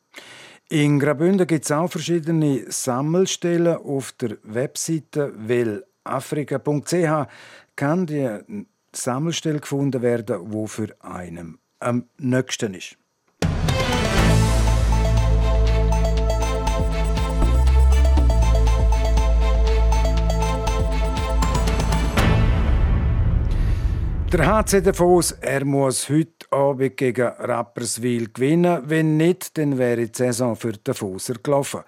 In 0.69 0.99
Graubünden 0.99 1.47
gibt 1.47 1.67
es 1.67 1.71
auch 1.71 1.89
verschiedene 1.89 2.65
Sammelstellen. 2.67 3.77
Auf 3.77 4.11
der 4.21 4.39
Webseite 4.43 5.33
wellafrika.ch 5.37 7.29
kann 7.77 8.07
die 8.07 8.65
Sammelstelle 8.91 9.61
gefunden 9.61 10.03
werden, 10.03 10.53
wo 10.53 10.67
für 10.67 10.97
einen 10.99 11.59
am 11.79 12.07
nächsten 12.19 12.75
ist. 12.75 12.97
Der 24.33 24.45
HC 24.45 24.81
Davos, 24.81 25.31
er 25.41 25.65
muss 25.65 26.09
heute 26.09 26.47
Abend 26.51 26.97
gegen 26.97 27.29
Rapperswil 27.29 28.29
gewinnen. 28.33 28.83
Wenn 28.85 29.17
nicht, 29.17 29.57
dann 29.57 29.79
wäre 29.79 30.09
die 30.09 30.17
Saison 30.17 30.57
für 30.57 30.73
Davoser 30.73 31.35
gelaufen. 31.35 31.83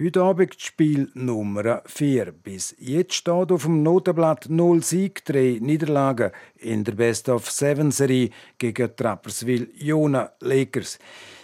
Heute 0.00 0.22
Abend 0.22 0.58
Spiel 0.58 1.10
Nummer 1.12 1.82
4. 1.84 2.32
Bis 2.32 2.74
jetzt 2.78 3.12
steht 3.12 3.52
auf 3.52 3.64
dem 3.64 3.82
Notenblatt 3.82 4.46
0 4.48 4.82
Sieg, 4.82 5.22
3 5.26 5.58
Niederlagen 5.60 6.30
in 6.56 6.82
der 6.82 6.92
Best-of-Seven-Serie 6.92 8.30
gegen 8.56 8.90
die 8.98 9.02
Rapperswil 9.02 9.68
Jona 9.74 10.32
Lakers. 10.40 10.98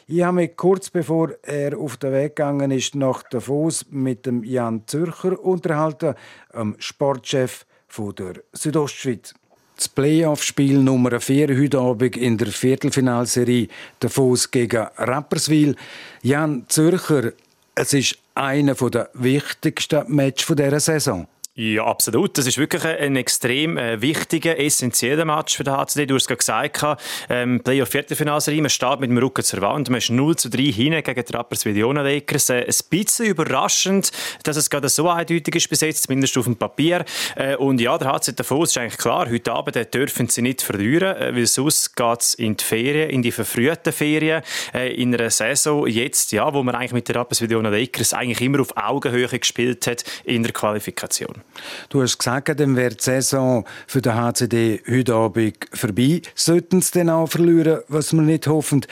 Ich 0.07 0.23
habe 0.23 0.37
mich 0.37 0.57
kurz 0.57 0.89
bevor 0.89 1.35
er 1.43 1.79
auf 1.79 1.99
den 1.99 2.13
Weg 2.13 2.37
gegangen 2.37 2.71
ist 2.71 2.95
nach 2.95 3.23
Davos 3.25 3.85
mit 3.91 4.25
dem 4.25 4.43
Jan 4.45 4.87
Zürcher 4.87 5.39
unterhalten, 5.39 6.15
dem 6.55 6.75
Sportchef 6.79 7.67
der 7.95 8.43
Südostschweiz. 8.53 9.35
Das 9.79 9.89
Playoff-Spiel 9.89 10.77
Nummer 10.81 11.21
4 11.21 11.57
heute 11.57 11.79
Abend 11.79 12.17
in 12.17 12.37
der 12.37 12.49
Viertelfinalserie 12.49 13.69
Davos 14.01 14.51
gegen 14.51 14.89
Rapperswil. 14.97 15.77
Jan 16.21 16.65
Zürcher, 16.67 17.33
es 17.77 17.93
ist 17.93 18.19
einer 18.35 18.75
der 18.75 19.09
wichtigsten 19.15 20.03
Matches 20.13 20.57
dieser 20.57 20.81
Saison. 20.81 21.29
Ja, 21.61 21.87
absolut. 21.87 22.39
Das 22.39 22.47
ist 22.47 22.57
wirklich 22.57 22.85
ein 22.85 23.17
extrem 23.17 23.79
äh, 23.79 24.01
wichtiger, 24.01 24.61
essentieller 24.61 25.25
Match 25.25 25.57
für 25.57 25.65
den 25.65 25.77
HCD. 25.77 26.07
Du 26.07 26.15
hast 26.15 26.23
es 26.23 26.29
gerade 26.29 26.69
gesagt, 26.69 27.01
ähm, 27.29 27.61
Playoff-Viertelfinalserie, 27.65 28.61
man 28.61 28.71
steht 28.71 29.01
mit 29.01 29.11
dem 29.11 29.19
Rücken 29.19 29.43
zur 29.43 29.61
Wand, 29.63 29.91
man 29.91 29.99
ist 29.99 30.09
0 30.09 30.37
zu 30.37 30.51
3 30.51 30.63
hinein 30.63 31.03
gegen 31.03 31.25
die 31.25 31.33
Rappers 31.33 31.65
Vidiona 31.65 32.03
Lakers. 32.03 32.51
Äh, 32.51 32.61
ein 32.61 32.75
bisschen 32.91 33.27
überraschend, 33.27 34.13
dass 34.45 34.57
es 34.57 34.71
gerade 34.71 34.89
so 34.89 35.09
eindeutig 35.11 35.57
ist 35.57 35.69
bis 35.69 35.81
jetzt, 35.81 36.05
zumindest 36.05 36.39
auf 36.39 36.45
dem 36.45 36.55
Papier. 36.55 37.05
Äh, 37.35 37.57
und 37.57 37.81
ja, 37.81 37.99
der 37.99 38.13
HCD 38.13 38.37
davon 38.37 38.63
ist 38.63 38.79
eigentlich 38.79 38.99
klar, 38.99 39.29
heute 39.29 39.51
Abend 39.51 39.75
äh, 39.75 39.85
dürfen 39.85 40.29
sie 40.29 40.43
nicht 40.43 40.63
verlieren, 40.63 41.17
äh, 41.17 41.35
weil 41.35 41.47
sonst 41.49 41.97
geht 41.97 42.21
es 42.21 42.35
in 42.35 42.57
die 42.57 42.63
Ferien, 42.63 43.11
in 43.11 43.23
die 43.23 43.33
verfrühten 43.33 43.93
Ferien, 43.93 44.43
äh, 44.73 44.95
in 44.95 45.13
einer 45.13 45.29
Saison 45.31 45.89
jetzt, 45.89 46.31
ja, 46.31 46.55
wo 46.55 46.63
man 46.63 46.77
eigentlich 46.77 46.93
mit 46.93 47.09
der 47.09 47.17
Rappers 47.17 47.43
Vidiona 47.43 47.71
Lakers 47.71 48.15
eigentlich 48.15 48.43
immer 48.43 48.61
auf 48.61 48.77
Augenhöhe 48.77 49.27
gespielt 49.27 49.89
hat 49.89 50.05
in 50.23 50.45
der 50.45 50.53
Qualifikation. 50.53 51.43
Du 51.89 52.03
hast 52.03 52.19
gesagt, 52.19 52.61
dann 52.61 52.77
wäre 52.77 52.95
die 52.95 53.03
Saison 53.03 53.65
für 53.87 54.01
den 54.01 54.15
HCD 54.15 54.81
heute 54.89 55.15
Abend 55.15 55.57
vorbei. 55.73 56.23
Sollten 56.35 56.81
sie 56.81 56.99
dann 56.99 57.11
auch 57.11 57.29
verlieren, 57.29 57.81
was 57.89 58.13
wir 58.13 58.23
nicht 58.23 58.47
hoffen. 58.47 58.87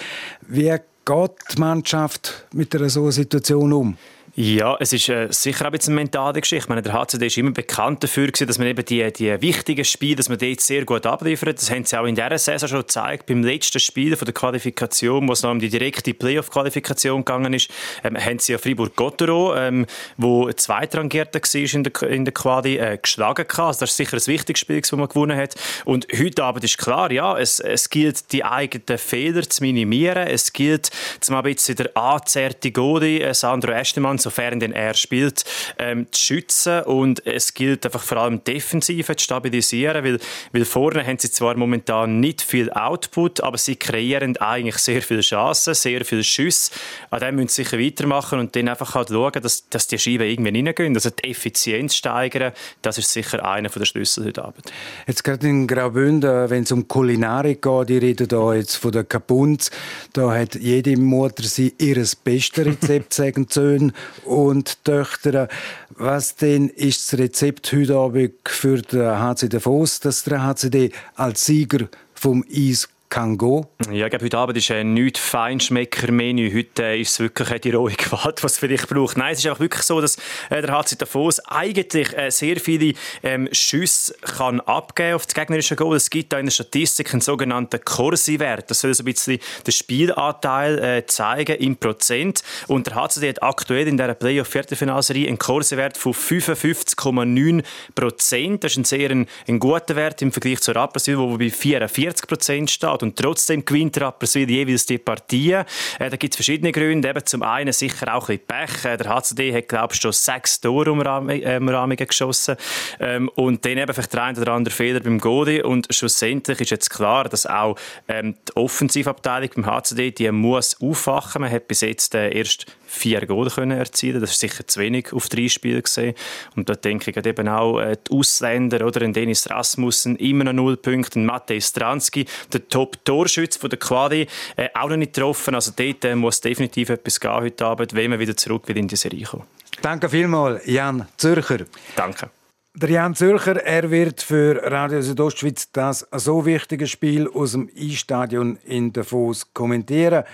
Wie 0.46 0.62
geht 0.62 1.30
die 1.54 1.60
Mannschaft 1.60 2.46
mit 2.52 2.74
einer 2.74 2.90
solchen 2.90 3.12
Situation 3.12 3.72
um? 3.72 3.96
Ja, 4.38 4.76
es 4.80 4.92
ist 4.92 5.08
äh, 5.08 5.28
sicher 5.30 5.66
auch 5.66 5.72
eine 5.72 5.94
mentale 5.94 6.42
Geschichte. 6.42 6.64
Ich 6.64 6.68
meine, 6.68 6.82
der 6.82 6.92
HCD 6.92 7.24
ist 7.28 7.38
immer 7.38 7.52
bekannt 7.52 8.02
dafür, 8.02 8.26
gewesen, 8.26 8.46
dass 8.46 8.58
man 8.58 8.66
eben 8.66 8.84
die, 8.84 9.10
die 9.10 9.40
wichtigen 9.40 9.82
Spiele, 9.82 10.16
dass 10.16 10.28
man 10.28 10.36
dort 10.36 10.60
sehr 10.60 10.84
gut 10.84 11.06
abliefert. 11.06 11.56
Das 11.56 11.70
haben 11.70 11.86
sie 11.86 11.98
auch 11.98 12.04
in 12.04 12.16
dieser 12.16 12.36
Saison 12.36 12.68
schon 12.68 12.80
gezeigt. 12.80 13.24
Beim 13.24 13.42
letzten 13.42 13.80
Spiel 13.80 14.14
von 14.14 14.26
der 14.26 14.34
Qualifikation, 14.34 15.26
wo 15.26 15.32
es 15.32 15.42
noch 15.42 15.52
um 15.52 15.58
die 15.58 15.70
direkte 15.70 16.12
Playoff-Qualifikation 16.12 17.24
gegangen 17.24 17.54
ist, 17.54 17.70
ähm, 18.04 18.22
haben 18.22 18.38
sie 18.38 18.52
ja 18.52 18.58
Fribourg-Gottero, 18.58 19.56
ähm, 19.56 19.86
wo 20.18 20.52
Zweitrangierter 20.52 21.40
war 21.40 21.74
in 21.74 21.84
der, 21.84 22.02
in 22.02 22.24
der 22.26 22.34
Quali, 22.34 22.76
äh, 22.76 22.98
geschlagen 22.98 23.48
gehabt. 23.48 23.58
Also 23.58 23.80
das 23.80 23.92
ist 23.92 23.96
sicher 23.96 24.18
das 24.18 24.28
wichtigste 24.28 24.60
Spiel, 24.66 24.82
das 24.82 24.92
man 24.92 25.08
gewonnen 25.08 25.38
hat. 25.38 25.54
Und 25.86 26.08
heute 26.14 26.44
Abend 26.44 26.62
ist 26.62 26.76
klar, 26.76 27.10
ja, 27.10 27.38
es, 27.38 27.58
es 27.58 27.88
gilt, 27.88 28.30
die 28.32 28.44
eigenen 28.44 28.98
Fehler 28.98 29.48
zu 29.48 29.64
minimieren. 29.64 30.26
Es 30.26 30.52
gilt, 30.52 30.90
zum 31.20 31.36
ein 31.36 31.42
bisschen 31.42 31.76
der 31.76 31.96
anzerrte 31.96 32.70
Godi, 32.70 33.22
äh, 33.22 33.32
Sandro 33.32 33.72
Estemann, 33.72 34.25
sofern 34.26 34.58
denn 34.60 34.72
er 34.72 34.94
spielt, 34.94 35.44
ähm, 35.78 36.06
zu 36.10 36.20
schützen. 36.20 36.82
Und 36.82 37.24
es 37.26 37.54
gilt 37.54 37.84
einfach 37.84 38.02
vor 38.02 38.18
allem 38.18 38.42
defensiv 38.42 39.06
zu 39.06 39.24
stabilisieren, 39.24 40.04
weil, 40.04 40.18
weil 40.52 40.64
vorne 40.64 41.06
haben 41.06 41.18
sie 41.18 41.30
zwar 41.30 41.56
momentan 41.56 42.18
nicht 42.18 42.42
viel 42.42 42.70
Output, 42.72 43.40
aber 43.40 43.56
sie 43.56 43.76
kreieren 43.76 44.36
eigentlich 44.38 44.78
sehr 44.78 45.02
viele 45.02 45.20
Chancen, 45.20 45.74
sehr 45.74 46.04
viele 46.04 46.24
Schüsse. 46.24 46.72
An 47.10 47.20
dem 47.20 47.36
müssen 47.36 47.48
sie 47.48 47.62
sicher 47.62 47.78
weitermachen 47.78 48.38
und 48.38 48.56
dann 48.56 48.68
einfach 48.68 48.94
halt 48.94 49.08
schauen, 49.10 49.40
dass, 49.40 49.68
dass 49.68 49.86
die 49.86 49.98
Scheiben 49.98 50.26
irgendwie 50.26 50.56
reingehen. 50.56 50.94
Also 50.94 51.10
die 51.10 51.30
Effizienz 51.30 51.94
steigern, 51.94 52.52
das 52.82 52.98
ist 52.98 53.12
sicher 53.12 53.44
einer 53.44 53.68
der 53.68 53.84
Schlüssel 53.84 54.26
heute 54.26 54.44
Abend. 54.44 54.72
Jetzt 55.06 55.22
gerade 55.22 55.46
in 55.46 55.66
Graubünden, 55.66 56.50
wenn 56.50 56.64
es 56.64 56.72
um 56.72 56.88
Kulinarik 56.88 57.62
geht, 57.62 57.88
die 57.88 57.98
reden 57.98 58.28
da 58.28 58.54
jetzt 58.54 58.76
von 58.76 58.92
der 58.92 59.04
Kapunz, 59.04 59.70
da 60.12 60.32
hat 60.32 60.56
jede 60.56 60.96
Mutter 60.96 61.44
sie 61.44 61.74
ihres 61.78 62.16
bestes 62.16 62.66
Rezept, 62.66 63.14
sagen 63.14 63.46
Söhne 63.48 63.92
und 64.24 64.84
Töchter. 64.84 65.48
Was 65.90 66.36
denn 66.36 66.68
ist 66.68 67.12
das 67.12 67.18
Rezept 67.18 67.72
heute 67.72 67.96
Abend 67.96 68.34
für 68.44 68.82
den 68.82 69.18
HC 69.18 69.48
Davos, 69.48 70.00
dass 70.00 70.24
der 70.24 70.42
HCD 70.42 70.92
als 71.14 71.44
Sieger 71.44 71.88
vom 72.14 72.44
Eis 72.50 72.88
kann. 73.16 73.66
Ja, 73.90 74.04
ich 74.04 74.10
glaube, 74.10 74.26
heute 74.26 74.38
Abend 74.38 74.58
ist 74.58 74.70
ein 74.70 74.92
nicht 74.92 75.16
Feinschmecker-Menü. 75.16 76.52
Heute 76.54 76.84
äh, 76.84 77.00
ist 77.00 77.12
es 77.12 77.20
wirklich 77.20 77.60
die 77.62 77.70
rohe 77.70 77.92
Gewalt, 77.92 78.44
was 78.44 78.52
es 78.52 78.58
vielleicht 78.58 78.88
braucht. 78.88 79.16
Nein, 79.16 79.32
es 79.32 79.38
ist 79.38 79.46
einfach 79.46 79.60
wirklich 79.60 79.82
so, 79.84 80.02
dass 80.02 80.16
äh, 80.50 80.60
der 80.60 80.72
HC 80.72 80.96
Davos 80.98 81.40
eigentlich 81.46 82.16
äh, 82.16 82.30
sehr 82.30 82.60
viele 82.60 82.92
ähm, 83.22 83.48
Schüsse 83.52 84.14
kann 84.20 84.60
abgeben 84.60 85.14
auf 85.14 85.24
das 85.24 85.34
gegnerische 85.34 85.76
Goal. 85.76 85.96
Es 85.96 86.10
gibt 86.10 86.32
da 86.32 86.38
in 86.38 86.46
der 86.46 86.52
Statistik 86.52 87.12
einen 87.14 87.22
sogenannten 87.22 87.80
Corsi-Wert. 87.82 88.70
Das 88.70 88.80
soll 88.80 88.92
so 88.92 89.02
ein 89.02 89.06
bisschen 89.06 89.38
den 89.66 89.72
Spielanteil 89.72 90.78
äh, 90.78 91.06
zeigen 91.06 91.56
im 91.56 91.76
Prozent. 91.76 92.42
Und 92.66 92.86
der 92.86 92.96
HCD 92.96 93.30
hat 93.30 93.42
aktuell 93.42 93.88
in 93.88 93.96
dieser 93.96 94.14
Playoff-Viertelfinalserie 94.14 95.28
einen 95.28 95.38
Corsi-Wert 95.38 95.96
von 95.96 96.12
55,9 96.12 97.62
Prozent. 97.94 98.64
Das 98.64 98.72
ist 98.72 98.78
ein 98.78 98.84
sehr 98.84 99.10
ein, 99.10 99.26
ein 99.48 99.58
guter 99.58 99.96
Wert 99.96 100.20
im 100.20 100.32
Vergleich 100.32 100.60
zur 100.60 100.76
Rapperswil, 100.76 101.18
wo 101.18 101.38
bei 101.38 101.48
44 101.48 102.26
Prozent 102.26 102.70
steht. 102.70 103.05
Und 103.06 103.16
trotzdem 103.16 103.64
gewinnt 103.64 104.00
Rapperswil 104.00 104.50
jeweils 104.50 104.84
die 104.86 104.98
Partie. 104.98 105.52
Äh, 105.52 105.64
da 105.98 106.16
gibt 106.16 106.34
es 106.34 106.36
verschiedene 106.36 106.72
Gründe. 106.72 107.08
Eben 107.08 107.24
zum 107.24 107.42
einen 107.42 107.72
sicher 107.72 108.14
auch 108.14 108.28
ein 108.28 108.38
bisschen 108.38 108.46
Pech. 108.46 108.84
Äh, 108.84 108.96
der 108.96 109.08
HCD 109.08 109.54
hat, 109.54 109.68
glaube 109.68 109.94
ich, 109.94 110.00
schon 110.00 110.12
sechs 110.12 110.60
Tore 110.60 110.90
Umrahmungen 110.90 111.40
äh, 111.40 112.06
geschossen. 112.06 112.56
Ähm, 112.98 113.28
und 113.36 113.64
dann 113.64 113.78
eben 113.78 113.94
vielleicht 113.94 114.12
der 114.12 114.22
ein 114.24 114.36
oder 114.36 114.52
andere 114.52 114.74
Fehler 114.74 115.00
beim 115.00 115.18
Godi. 115.18 115.62
Und 115.62 115.86
schlussendlich 115.90 116.60
ist 116.60 116.70
jetzt 116.70 116.90
klar, 116.90 117.28
dass 117.28 117.46
auch 117.46 117.76
ähm, 118.08 118.34
die 118.48 118.56
Offensivabteilung 118.56 119.50
beim 119.54 119.66
HCD, 119.66 120.10
die 120.10 120.30
muss 120.32 120.80
aufwachen. 120.80 121.42
Man 121.42 121.50
hat 121.50 121.68
bis 121.68 121.82
jetzt 121.82 122.14
äh, 122.14 122.36
erst 122.36 122.66
vier 122.86 123.26
Goal 123.26 123.50
können 123.50 123.78
erzielen. 123.78 124.20
Das 124.20 124.32
ist 124.32 124.40
sicher 124.40 124.66
zu 124.66 124.80
wenig 124.80 125.12
auf 125.12 125.28
drei 125.28 125.48
Spiele 125.48 125.82
gesehen. 125.82 126.14
Und 126.54 126.68
da 126.68 126.74
denke 126.74 127.10
ich 127.10 127.26
eben 127.26 127.48
auch 127.48 127.80
äh, 127.80 127.96
die 128.08 128.12
Ausländer 128.12 128.86
oder 128.86 129.02
ein 129.02 129.12
Dennis 129.12 129.50
Rasmussen 129.50 130.16
immer 130.16 130.44
noch 130.44 130.52
null 130.52 130.76
Punkte, 130.76 131.20
ein 131.20 131.26
Matej 131.26 131.60
Stranski, 131.60 132.26
der 132.52 132.68
Top-Torschütze 132.68 133.68
der 133.68 133.78
Quali, 133.78 134.26
äh, 134.56 134.68
auch 134.74 134.88
noch 134.88 134.96
nicht 134.96 135.14
getroffen. 135.14 135.54
Also 135.54 135.72
dort 135.74 136.04
äh, 136.04 136.14
muss 136.14 136.40
definitiv 136.40 136.88
etwas 136.88 137.20
gehen 137.20 137.32
heute 137.32 137.66
Abend, 137.66 137.94
wenn 137.94 138.10
man 138.10 138.18
wieder 138.18 138.36
zurück 138.36 138.68
will 138.68 138.76
in 138.76 138.88
die 138.88 138.96
Serie 138.96 139.24
kommen. 139.24 139.44
Danke 139.82 140.08
vielmals, 140.08 140.66
Jan 140.66 141.06
Zürcher. 141.16 141.66
Danke. 141.96 142.30
Der 142.74 142.90
Jan 142.90 143.14
Zürcher, 143.14 143.56
er 143.64 143.90
wird 143.90 144.20
für 144.20 144.60
Radio 144.70 145.00
Südostschweiz 145.00 145.72
das 145.72 146.06
so 146.12 146.44
wichtige 146.44 146.86
Spiel 146.86 147.26
aus 147.26 147.52
dem 147.52 147.70
E-Stadion 147.74 148.58
in 148.64 148.92
Davos 148.92 149.52
kommentieren 149.54 150.24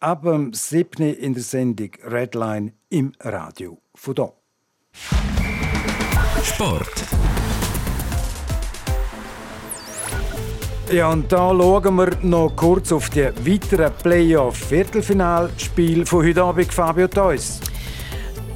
ab 0.00 0.22
dem 0.22 0.52
7. 0.52 1.14
in 1.14 1.34
der 1.34 1.42
Sendung 1.42 1.90
Redline 2.04 2.72
im 2.90 3.12
Radio 3.20 3.80
von 3.94 4.14
hier. 4.14 4.32
Sport. 6.42 7.04
Ja, 10.92 11.10
und 11.10 11.32
da 11.32 11.50
schauen 11.50 11.96
wir 11.96 12.16
noch 12.22 12.54
kurz 12.54 12.92
auf 12.92 13.10
die 13.10 13.24
weiteren 13.24 13.92
Playoff-Viertelfinalspiele 13.94 16.06
von 16.06 16.24
heute 16.24 16.44
Abend, 16.44 16.72
Fabio 16.72 17.08
Theus. 17.08 17.58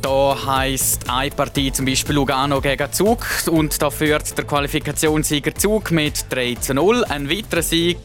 Da 0.02 0.34
heisst 0.46 1.10
eine 1.10 1.30
Partie 1.30 1.72
zum 1.72 1.84
Beispiel 1.84 2.14
Lugano 2.14 2.62
gegen 2.62 2.90
Zug 2.90 3.26
und 3.50 3.82
da 3.82 3.90
führt 3.90 4.36
der 4.36 4.46
Qualifikationssieger 4.46 5.54
Zug 5.54 5.90
mit 5.90 6.24
3 6.30 6.54
zu 6.54 6.72
0. 6.72 7.04
Ein 7.04 7.28
weiterer 7.28 7.60
Sieg 7.60 7.98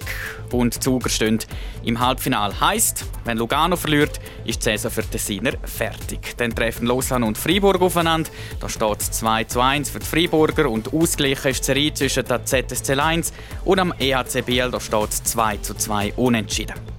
und 0.52 0.84
Zuger 0.84 1.10
stehen 1.10 1.40
im 1.84 2.00
Halbfinale. 2.00 2.60
Heißt, 2.60 3.06
wenn 3.24 3.38
Lugano 3.38 3.78
verliert, 3.78 4.20
ist 4.44 4.60
die 4.60 4.72
Saison 4.72 4.92
für 4.92 5.04
den 5.04 5.20
Siner 5.20 5.54
fertig. 5.64 6.36
Dann 6.36 6.54
treffen 6.54 6.86
Lausanne 6.86 7.26
und 7.26 7.38
Freiburg 7.38 7.82
aufeinander. 7.82 8.30
Da 8.60 8.68
steht 8.68 9.00
es 9.00 9.12
2 9.12 9.46
zu 9.46 9.62
1 9.62 9.90
für 9.90 10.00
die 10.00 10.06
Freiburger 10.06 10.70
und 10.70 10.94
ausgleichen 10.94 11.52
ist 11.52 11.62
die 11.62 11.66
Serie 11.66 11.94
zwischen 11.94 12.26
der 12.26 12.44
ZSC 12.44 13.00
1 13.00 13.32
und 13.64 13.80
am 13.80 13.94
EHC 13.98 14.42
Biel. 14.46 14.70
Da 14.70 14.82
steht 14.82 15.10
es 15.12 15.24
2 15.24 15.58
zu 15.58 15.74
2 15.74 16.14
unentschieden. 16.18 16.95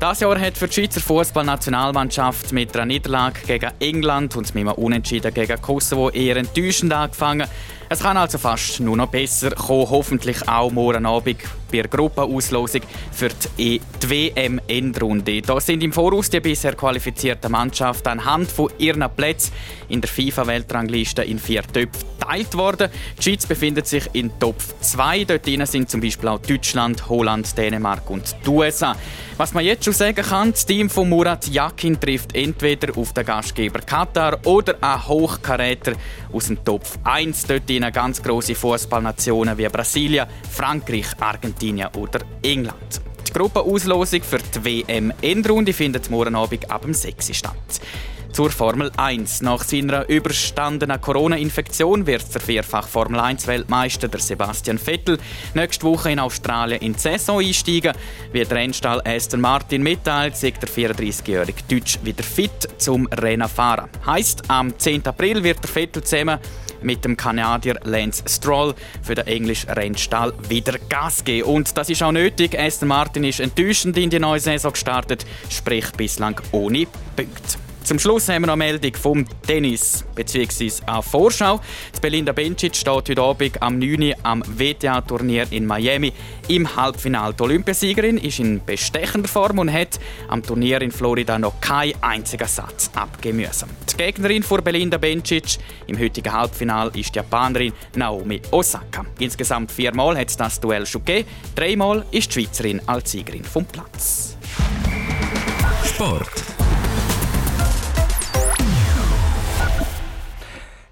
Das 0.00 0.20
Jahr 0.20 0.38
hat 0.38 0.56
für 0.56 0.68
die 0.68 0.74
Schweizer 0.74 1.00
Fußballnationalmannschaft 1.00 2.52
mit 2.52 2.72
einer 2.76 2.86
Niederlage 2.86 3.40
gegen 3.44 3.72
England 3.80 4.36
und 4.36 4.54
mit 4.54 4.68
einem 4.68 4.74
Unentschieden 4.74 5.34
gegen 5.34 5.60
Kosovo 5.60 6.10
eher 6.10 6.36
enttäuschend 6.36 6.92
angefangen. 6.92 7.48
Es 7.88 7.98
kann 7.98 8.16
also 8.16 8.38
fast 8.38 8.78
nur 8.78 8.96
noch 8.96 9.08
besser 9.08 9.50
kommen, 9.50 9.90
hoffentlich 9.90 10.48
auch 10.48 10.70
morgen 10.70 11.04
Abend 11.04 11.38
bei 11.70 11.82
der 11.82 11.88
Gruppenauslosung 11.88 12.82
für 13.12 13.28
die, 13.58 13.76
e 13.76 13.80
WM-Endrunde. 14.08 15.42
Da 15.42 15.60
sind 15.60 15.82
im 15.82 15.92
Voraus 15.92 16.30
die 16.30 16.40
bisher 16.40 16.74
qualifizierten 16.74 17.52
Mannschaften 17.52 18.08
anhand 18.08 18.50
von 18.50 18.70
ihren 18.78 19.04
Plätzen 19.14 19.52
in 19.88 20.00
der 20.00 20.08
FIFA-Weltrangliste 20.08 21.22
in 21.22 21.38
vier 21.38 21.62
Töpfe 21.62 22.04
geteilt 22.28 22.54
worden. 22.56 22.90
Die 23.18 23.22
Schweiz 23.22 23.46
befindet 23.46 23.86
sich 23.86 24.04
in 24.12 24.38
Top 24.38 24.56
2. 24.80 25.24
Dort 25.24 25.46
sind 25.68 25.90
zum 25.90 26.00
Beispiel 26.00 26.28
auch 26.28 26.40
Deutschland, 26.40 27.08
Holland, 27.08 27.56
Dänemark 27.56 28.08
und 28.10 28.36
die 28.44 28.48
USA. 28.48 28.96
Was 29.36 29.54
man 29.54 29.64
jetzt 29.64 29.84
schon 29.84 29.94
sagen 29.94 30.22
kann, 30.22 30.50
das 30.50 30.66
Team 30.66 30.90
von 30.90 31.08
Murat 31.08 31.46
Yakin 31.46 31.98
trifft 31.98 32.34
entweder 32.34 32.96
auf 32.98 33.12
den 33.12 33.24
Gastgeber 33.24 33.80
Katar 33.80 34.38
oder 34.44 34.76
einen 34.80 35.06
Hochkaräter 35.06 35.92
aus 36.32 36.46
dem 36.46 36.62
Top 36.64 36.82
1. 37.04 37.46
Dort 37.46 37.92
ganz 37.92 38.22
große 38.22 38.54
Fußballnationen 38.54 39.56
wie 39.56 39.68
Brasilien, 39.68 40.26
Frankreich, 40.50 41.06
Argentinien 41.20 41.57
oder 41.96 42.20
England. 42.42 43.00
Die 43.28 43.32
Gruppenauslosung 43.32 44.22
für 44.22 44.38
die 44.38 44.86
WM-Endrunde 44.86 45.72
findet 45.72 46.08
morgen 46.10 46.34
Abend 46.34 46.70
ab 46.70 46.82
dem 46.82 46.94
6 46.94 47.36
statt. 47.36 47.80
Zur 48.32 48.50
Formel 48.50 48.92
1. 48.96 49.42
Nach 49.42 49.64
seiner 49.64 50.08
überstandenen 50.08 51.00
Corona-Infektion 51.00 52.06
wird 52.06 52.32
der 52.32 52.40
vierfach 52.40 52.86
Formel 52.86 53.20
1-Weltmeister 53.20 54.08
Sebastian 54.18 54.78
Vettel 54.78 55.18
nächste 55.54 55.86
Woche 55.86 56.12
in 56.12 56.20
Australien 56.20 56.80
in 56.80 56.92
die 56.92 57.00
Saison 57.00 57.40
einsteigen. 57.40 57.94
Wie 58.32 58.44
der 58.44 58.56
Rennstall 58.56 59.02
Aston 59.04 59.40
Martin 59.40 59.82
mitteilt, 59.82 60.36
sagt 60.36 60.62
der 60.62 60.68
34-jährige 60.68 61.62
Deutsch 61.68 61.98
wieder 62.02 62.22
fit 62.22 62.68
zum 62.76 63.06
Rennen 63.08 63.48
fahren. 63.48 63.88
Heißt, 64.06 64.42
am 64.48 64.78
10. 64.78 65.06
April 65.06 65.42
wird 65.42 65.62
der 65.62 65.70
Vettel 65.70 66.04
zusammen 66.04 66.38
mit 66.82 67.04
dem 67.04 67.16
Kanadier 67.16 67.78
Lance 67.84 68.22
Stroll 68.26 68.74
für 69.02 69.14
den 69.14 69.26
englischen 69.26 69.70
Rennstall 69.70 70.32
wieder 70.48 70.78
Gas 70.88 71.24
geben. 71.24 71.48
Und 71.48 71.76
das 71.76 71.90
ist 71.90 72.02
auch 72.02 72.12
nötig. 72.12 72.58
Aston 72.58 72.88
Martin 72.88 73.24
ist 73.24 73.40
enttäuschend 73.40 73.96
in 73.96 74.10
die 74.10 74.18
neue 74.18 74.40
Saison 74.40 74.72
gestartet, 74.72 75.24
sprich 75.48 75.90
bislang 75.92 76.40
ohne 76.52 76.86
Punkte. 77.16 77.67
Zum 77.88 77.98
Schluss 77.98 78.28
haben 78.28 78.42
wir 78.42 78.48
noch 78.48 78.52
eine 78.52 78.64
Meldung 78.64 78.94
vom 78.96 79.24
Tennis, 79.46 80.04
beziehungsweise 80.14 80.86
auch 80.86 81.02
Vorschau. 81.02 81.58
Die 81.96 82.00
Belinda 82.00 82.32
Bencic 82.32 82.76
steht 82.76 83.08
heute 83.08 83.22
Abend 83.22 83.62
am 83.62 83.78
9. 83.78 84.12
am 84.24 84.42
WTA-Turnier 84.46 85.46
in 85.52 85.64
Miami 85.64 86.12
im 86.48 86.76
Halbfinale. 86.76 87.32
Die 87.32 87.42
Olympiasiegerin 87.42 88.18
ist 88.18 88.40
in 88.40 88.62
bestechender 88.62 89.30
Form 89.30 89.58
und 89.58 89.72
hat 89.72 89.98
am 90.28 90.42
Turnier 90.42 90.82
in 90.82 90.90
Florida 90.90 91.38
noch 91.38 91.62
keinen 91.62 91.94
einzigen 92.02 92.46
Satz 92.46 92.90
abgeben 92.94 93.38
müssen. 93.38 93.70
Die 93.90 93.96
Gegnerin 93.96 94.42
von 94.42 94.62
Belinda 94.62 94.98
Bencic 94.98 95.56
im 95.86 95.98
heutigen 95.98 96.30
Halbfinale 96.30 96.90
ist 96.94 97.14
die 97.14 97.16
Japanerin 97.20 97.72
Naomi 97.96 98.42
Osaka. 98.50 99.06
Insgesamt 99.18 99.72
viermal 99.72 100.18
hat 100.18 100.28
es 100.28 100.36
das 100.36 100.60
Duell 100.60 100.84
schon 100.84 101.06
gegeben. 101.06 101.26
Dreimal 101.54 102.04
ist 102.10 102.36
die 102.36 102.42
Schweizerin 102.42 102.82
als 102.84 103.12
Siegerin 103.12 103.44
vom 103.44 103.64
Platz. 103.64 104.36
Sport. 105.86 106.57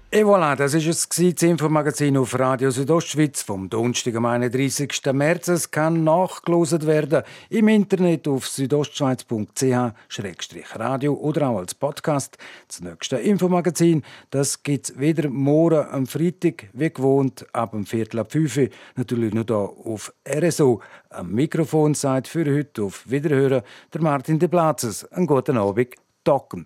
Et 0.09 0.23
voilà, 0.23 0.55
das 0.55 0.73
war 0.73 0.79
es, 0.79 1.09
das 1.09 1.43
Infomagazin 1.43 2.15
auf 2.15 2.39
Radio 2.39 2.71
Südostschweiz 2.71 3.41
vom 3.41 3.69
Donnerstag, 3.69 4.15
am 4.15 4.25
31. 4.25 5.01
März. 5.11 5.49
Es 5.49 5.69
kann 5.69 6.05
nachgelost 6.05 6.87
werden 6.87 7.23
im 7.49 7.67
Internet 7.67 8.25
auf 8.29 8.47
südostschweiz.ch-radio 8.47 11.13
oder 11.13 11.49
auch 11.49 11.57
als 11.57 11.75
Podcast. 11.75 12.37
Das 12.69 12.79
nächste 12.79 13.17
Infomagazin, 13.17 14.01
das 14.29 14.63
gibt 14.63 14.91
es 14.91 14.97
wieder 14.97 15.27
morgen 15.27 15.85
am 15.91 16.07
Freitag, 16.07 16.69
wie 16.71 16.89
gewohnt, 16.89 17.45
ab 17.51 17.71
dem 17.71 17.85
Viertel 17.85 18.19
ab 18.19 18.31
5 18.31 18.57
Uhr. 18.59 18.69
Natürlich 18.95 19.33
nur 19.33 19.43
hier 19.45 19.57
auf 19.57 20.13
RSO. 20.25 20.81
Am 21.09 21.33
Mikrofon 21.33 21.95
sagt 21.95 22.29
für 22.29 22.45
heute 22.45 22.83
auf 22.83 23.03
Wiederhören 23.09 23.61
der 23.93 24.01
Martin 24.01 24.39
de 24.39 24.47
Platzes. 24.47 25.03
Einen 25.11 25.27
guten 25.27 25.57
Abend, 25.57 25.95
Docken. 26.23 26.65